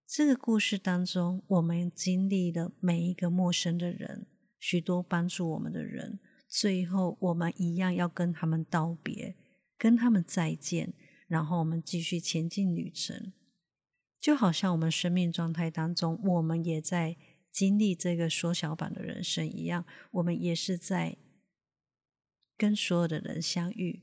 [0.08, 4.26] 这个故事当中，我们经历了每一个陌生的人，
[4.58, 6.20] 许多帮助我们的人，
[6.50, 9.36] 最后我们一样要跟他们道别，
[9.78, 10.93] 跟他们再见，
[11.28, 13.32] 然后我们继续前进旅程。
[14.20, 17.16] 就好像我们生命状态当中，我们也在
[17.52, 21.18] 经历这个缩小版的人生一样，我们也是在
[22.58, 24.02] 跟所有的人相遇。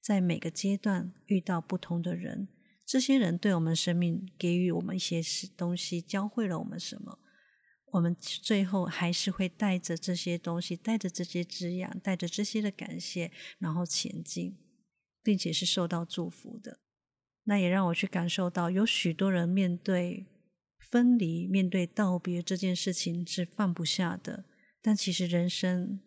[0.00, 2.48] 在每个阶段遇到不同的人，
[2.86, 5.20] 这些人对我们生命给予我们一些
[5.56, 7.18] 东西，教会了我们什么？
[7.90, 14.56] 我们最后还是会带着这些东西，带着这些滋养，带着这些的感谢，然后前进，
[15.22, 16.80] 并且是受到祝福的。
[17.44, 20.26] 那也让我去感受到，有许多人面对
[20.78, 24.44] 分离、面对道别这件事情是放不下的，
[24.82, 26.00] 但其实人生。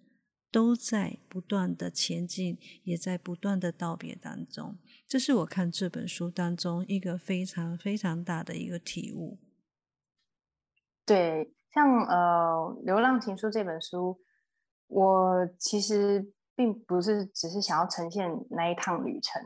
[0.53, 4.77] 都在不断的前进，也在不断的道别当中。
[5.07, 9.39] 这是我看这本书当中一个非常非常大的一个体悟。
[11.05, 14.19] 对，像呃《流浪情书》这本书，
[14.87, 19.41] 我其实并不是只是想要呈现那一趟旅程，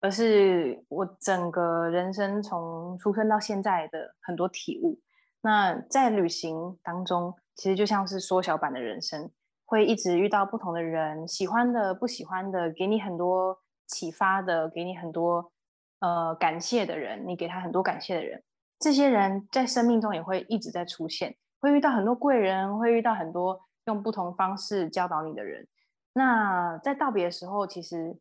[0.00, 5.00] 而是我整个人生从出生到现在的很多体悟。
[5.42, 9.30] 那在旅行当中，其实就像是缩小版的人生。
[9.66, 15.50] 会一直遇到不同的人，喜欢的、不喜欢的，给你很多启发的，给你很多
[16.00, 18.44] 呃感谢的人，你给他很多感谢的人，
[18.78, 25.66] 这些人在生命中也会一直在出现，会遇到很多贵人，会遇到很多用不同方式教导你的人。
[26.12, 28.14] 那在道别的时候，其实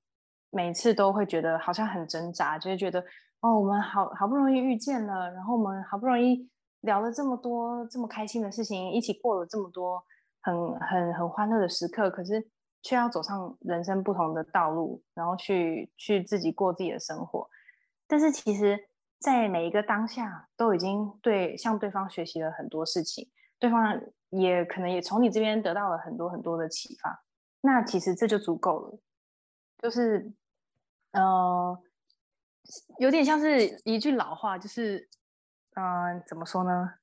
[0.49, 3.03] 每次都会觉得好像很挣扎，就是觉得
[3.41, 10.01] 哦，我们好好不容易遇见了，然后我们好不容易聊了这么多这么开心的事情，一起过了这么多。
[10.45, 12.45] 很很很欢乐的时刻，可是
[12.81, 17.49] 却要走上人生不同的道路，然后去去自己过自己的生活。
[18.07, 18.77] 但是其实，
[19.23, 23.97] 在每一个当下，都已经对向对方学习了很多事情，对方
[24.31, 27.23] 也可能也从你这边得到了很多很多的启发。
[27.61, 28.99] 那其实这就足够了，
[29.81, 30.33] 就是，
[31.13, 31.81] 呃，
[32.99, 35.07] 有点像是一句老话，就是，
[35.75, 36.95] 嗯，怎么说呢？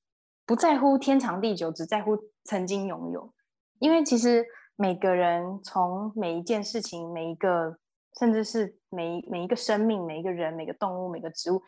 [0.44, 3.32] 不在乎天长地久，只在乎曾经拥有。
[3.78, 4.44] 因为其实
[4.76, 7.78] 每个人从每一件事情、每一个，
[8.18, 11.62] 甚至是每每一个生命、每一个人、每个动物、每个植物，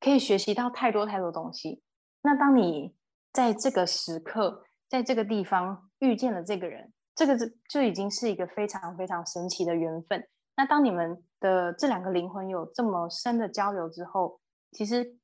[0.00, 1.82] 可以学习到太多太多东西。
[2.22, 2.94] 那当你
[3.32, 10.26] 在这个时刻，在这个地方遇见了这个人，这个就就已经是一个非常非常神奇的缘分。
[10.56, 14.40] 那当你们的这两个灵魂有这么深的交流之后，
[14.72, 15.16] 其实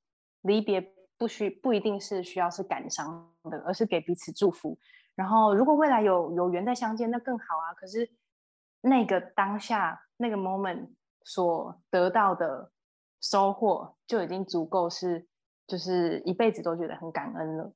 [0.42, 0.92] 离别。
[1.16, 4.76] 不需不一定是需要是感伤的，而是给彼此祝福。
[5.14, 7.72] 然后，如果未来有有缘再相见，那更好啊。
[7.74, 8.10] 可是，
[8.80, 10.88] 那个当下那个 moment
[11.22, 12.72] 所得到的
[13.24, 15.26] 收获，就已经足够是，
[15.66, 17.74] 就是一辈子都觉得很感恩了。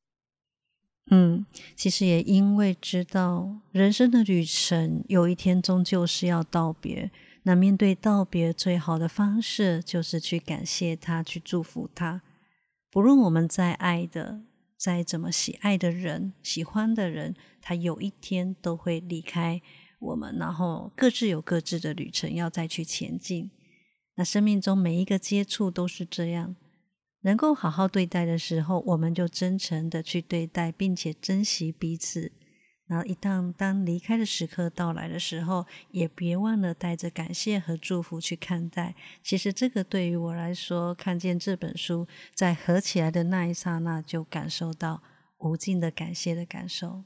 [1.10, 7.10] 嗯，其实也因为知道人生的旅程有一天终究是要道别，
[7.44, 12.20] 那面对道别最好的方式就是去感谢他，去祝福他。
[12.90, 14.42] 不论我们再爱的、
[14.76, 19.62] 再怎么喜爱的人、喜欢的人，他有一天都会离开
[19.98, 23.50] 我们，然后各自有各自的旅程要再去前进。
[24.18, 26.56] 那生命中每一个接触都是这样，
[27.20, 32.32] 能够好好对待的时候，我们就真诚的去对待，并且珍惜彼此。
[32.88, 38.96] 然后，一旦当离开的时刻到来的时候，也别忘了带着感谢和祝福去看待。
[39.22, 45.00] 其实，这个对于我来说，看见这本书在合起来的那一刹那，就感受到
[45.38, 47.04] 无尽的感谢的感受。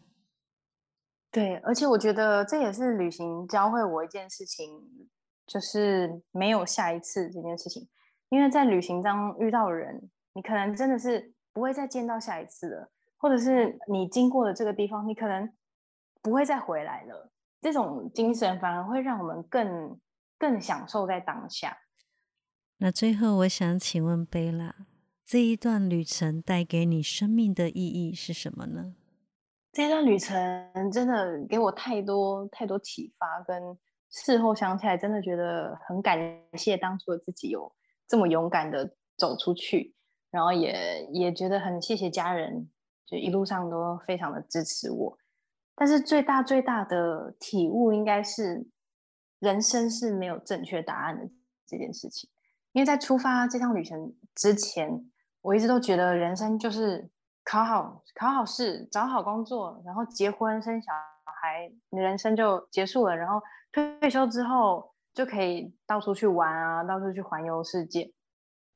[1.30, 4.70] 对，而且我觉得这也是旅行教会我一件事情，
[5.53, 7.88] 就是没有下一次这件事情。
[8.30, 15.53] 因为在旅行当中遇到的人，你可能真的是不会再见到下一次了，或者是你经过的这个地方，你可能。
[16.24, 19.98] 不会再回来了，这种精神反而会让我们更
[20.38, 21.76] 更享受在当下。
[22.76, 24.86] 那最后，我想请问贝拉，
[25.26, 28.94] 这一段旅程带给你生命的意义是什么呢？
[29.72, 30.38] 这段旅程
[30.92, 33.76] 真的给我太多太多启发，跟
[34.12, 36.20] 事后想起来，真的觉得很感
[36.52, 37.72] 谢当初的自己有
[38.06, 39.94] 这么勇敢的走出去，
[40.30, 42.70] 然后也也觉得很谢谢家人，
[43.06, 45.18] 就一路上都非常的支持我。
[45.74, 48.66] 但是最大最大的体悟应该是，
[49.38, 51.26] 人生是没有正确答案的
[51.66, 52.28] 这件事情。
[52.72, 55.10] 因为在出发这趟旅程之前，
[55.40, 57.10] 我一直都觉得人生就是
[57.44, 60.92] 考好考好试，找好工作，然后结婚生小
[61.40, 63.16] 孩，你人生就结束了。
[63.16, 63.40] 然后
[63.72, 68.12] 退休之后就可以到处去玩啊，到处去环游世界。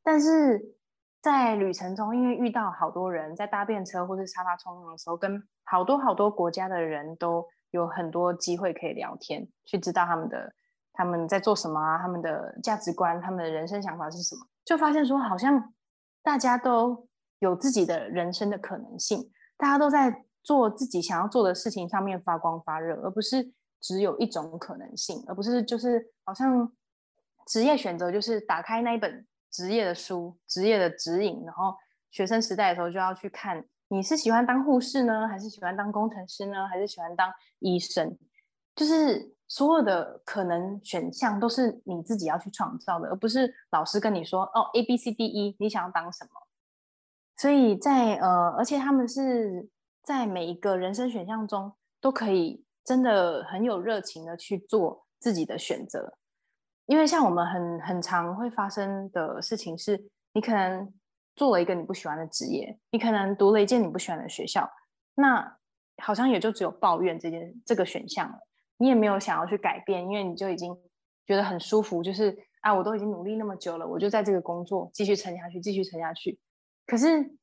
[0.03, 0.74] 但是
[1.20, 10.53] 在旅程中，因为遇到好多人，在搭便车或是沙发冲浪的时候，跟好多好多国家的人都有很多机会可以聊天，去知道他们的
[10.92, 15.74] 他们在做什么啊，他们的价值观，他们的人生想法是什么，就发现说，好像
[16.22, 17.09] 大家都
[17.40, 26.70] 有自己的人生的可能性，大家都在做自己想要做的事情上面发光发热，而不是只有一种可能性，而不是就是好像
[27.47, 31.74] 职业选择就是打开那一本职业的书，职业的指引，然后
[32.11, 38.18] 学生时代的时候就要去看，你是喜欢当护士呢，还是喜欢当工程师呢，还是喜欢当医生？
[38.74, 46.31] 就是所有的可能选项都是你自己要去创造的，而不是老师跟你说哦，A B C D E，你想要当什么？
[47.39, 49.68] 所以在呃，而且他们是
[50.03, 56.16] 在每一个人生选项中都可以真的很有热情的去做自己的选择，
[56.87, 60.95] 因为像我们很很常会发生的事情是，你可能
[61.34, 64.70] 做了一个你不喜欢的职业，你可能读了一件你不喜欢的学校，
[65.16, 65.59] 那
[66.01, 68.39] 好像也就只有抱怨这件这个选项了，
[68.76, 70.72] 你也没有想要去改变，因为你就已经
[71.26, 76.39] 觉得很舒服，就是啊，我都已经努力那么久了，我就在这个工作继续撑下去，继续撑下去。
[76.87, 77.37] 可是，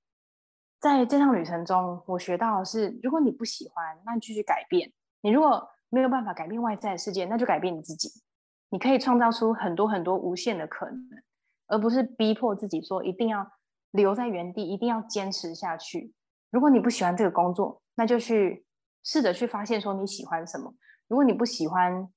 [0.79, 4.91] 在这趟旅程中，我学到的是，如果你不喜欢，那你继续改变。
[5.23, 8.09] 你如果没有办法改变外在的世界，那就改变你自己。
[8.69, 10.99] 你可以创造出很多很多无限的可能，
[11.67, 13.47] 而不是逼迫自己说一定要
[13.91, 16.13] 留在原地，一定要坚持下去。
[16.49, 18.65] 如果你不喜欢这个工作，那就去
[19.03, 20.73] 试着去发现说你喜欢什么。
[21.07, 22.09] 如果你不喜欢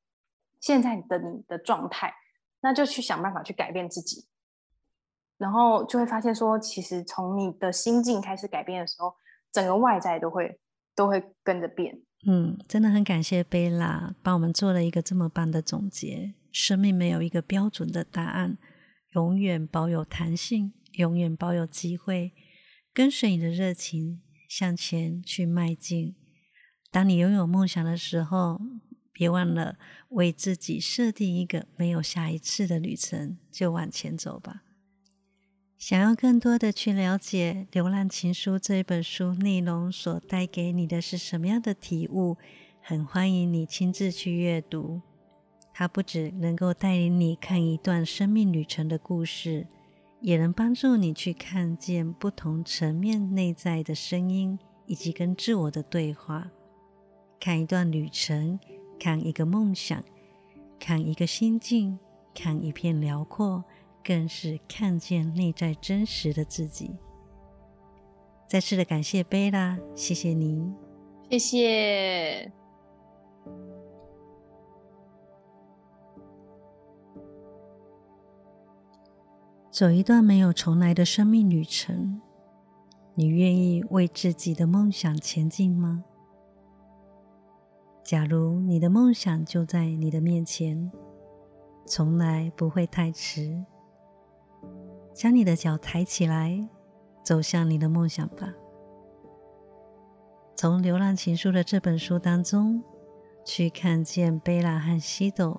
[0.60, 2.12] 现在的你的状态，
[2.60, 4.26] 那就去想办法去改变自己。
[5.36, 9.14] 然后就会发现，说其实从你的心境开始改变的时候，
[9.52, 10.58] 整个外在都会
[10.94, 12.00] 都会跟着变。
[12.28, 16.34] 嗯，真的很感谢贝拉帮我们做了一个这么棒的总结。
[16.50, 18.58] 生命没有一个标准的答案，
[19.12, 22.32] 永远保有弹性，永远保有机会，
[22.92, 26.16] 跟随你的热情向前去迈进。
[26.90, 28.60] 当你拥有梦想的时候，
[29.12, 34.62] 别忘了为自己设定一个没有下一次的旅程，就往前走吧。
[35.88, 42.36] 想要更多的去了解《流浪情书》这本书内容所带给你的是什么样的体悟，
[42.82, 45.00] 很欢迎你亲自去阅读。
[45.72, 49.68] 它不只能够带领你看一段生命旅程的故事，
[50.20, 56.50] 也能帮助你去看见不同层面内在的声音，以及跟自我的对话。
[57.38, 58.58] 看一段旅程，
[58.98, 60.02] 看一个梦想，
[60.80, 61.96] 看一个心境，
[62.34, 63.64] 看一片辽阔。
[64.06, 66.94] 更是看见内在真实的自己。
[68.46, 70.72] 再次的感谢贝拉，谢谢您，
[71.28, 72.52] 谢谢。
[79.72, 82.22] 走一段没有重来的生命旅程，
[83.14, 86.04] 你愿意为自己的梦想前进吗？
[88.04, 90.92] 假如你的梦想就在你的面前，
[91.84, 93.64] 从来不会太迟。
[95.16, 96.62] 将你的脚抬起来，
[97.24, 98.52] 走向你的梦想吧。
[100.54, 102.84] 从《流浪情书》的这本书当中，
[103.42, 105.58] 去看见贝拉和西斗，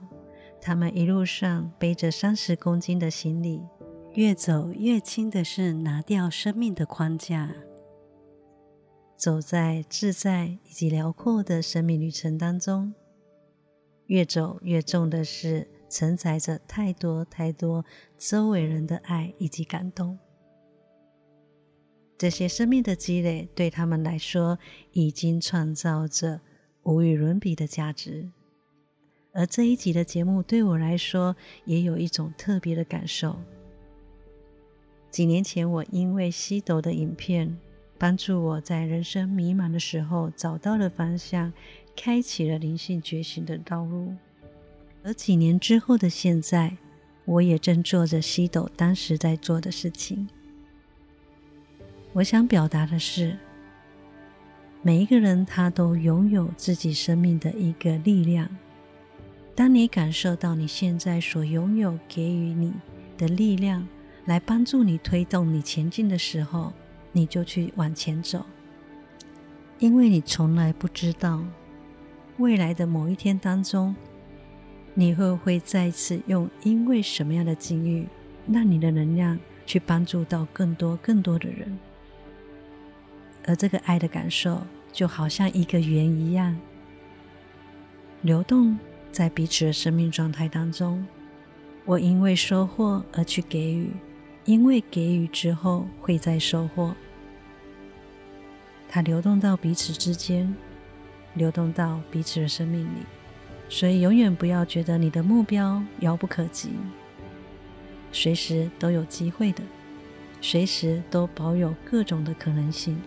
[0.62, 3.60] 他们一路上背着三十公斤的行李，
[4.14, 7.52] 越走越轻的是拿掉生命的框架，
[9.16, 12.94] 走在自在以及辽阔的生命旅程当中，
[14.06, 15.68] 越走越重的是。
[15.90, 17.86] 承载着太多太多
[18.18, 20.18] 周围人的爱以及感动，
[22.18, 24.58] 这些生命的积累对他们来说
[24.92, 26.42] 已经创造着
[26.84, 28.30] 无与伦比的价值。
[29.34, 31.36] 而这一集的节目对我来说
[31.66, 33.38] 也有一种特别的感受。
[35.12, 37.58] 几年前，我因为西斗的影片
[38.00, 41.54] 帮助我在人生迷茫的时候找到了方向，
[41.96, 44.14] 开启了灵性觉醒的道路。
[45.08, 46.76] 而几年之后的现在，
[47.24, 50.28] 我也正做着西斗当时在做的事情。
[52.12, 53.38] 我想表达的是，
[54.82, 58.50] 每一个人他都拥有自己生命的一个力量。
[59.56, 62.74] 当你感受到你现在所拥有给予你
[63.18, 63.88] 的力量，
[64.26, 66.74] 来帮助你推动你前进的时候，
[67.14, 68.46] 你就去往前走，
[69.80, 71.42] 因为你从来不知道
[72.40, 73.96] 未来的某一天当中。
[75.00, 78.08] 你会不会再次用因为什么样的境遇，
[78.52, 81.78] 让你的能量去帮助到更多更多的人？
[83.46, 84.60] 而这个爱的感受，
[84.92, 86.58] 就好像一个圆一样，
[88.24, 88.76] 流动
[89.12, 91.06] 在彼此的生命状态当中。
[91.86, 93.92] 我因为收获而去给予，
[94.46, 96.96] 因为给予之后会再收获。
[98.90, 100.52] 它流动到彼此之间，
[101.36, 103.06] 流动到彼此的生命里。
[103.70, 106.70] 所以，永远不要觉得你的目标遥不可及，
[108.12, 109.62] 随时都有机会的，
[110.42, 113.00] 随时都保有各种的可能性。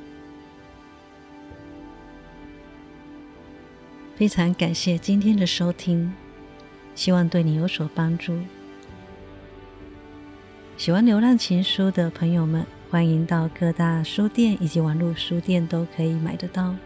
[4.16, 6.12] 非常感谢今天的收听，
[6.94, 8.38] 希望对你有所帮助。
[10.76, 16.76] 喜欢《流浪情书》的朋友们，欢迎到各大书店以及网络书店都可以买得到。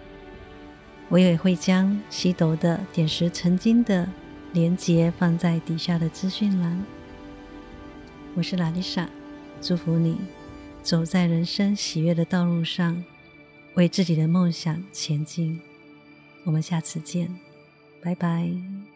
[1.09, 4.09] 我也会将西斗的点石成金的
[4.53, 6.85] 连接放在底下的资讯栏。
[8.35, 9.09] 我是拉丽莎，
[9.61, 10.17] 祝福你
[10.83, 13.05] 走在人生喜悦的道路上，
[13.75, 15.61] 为自己的梦想前进。
[16.45, 17.33] 我们下次见，
[18.03, 18.94] 拜拜。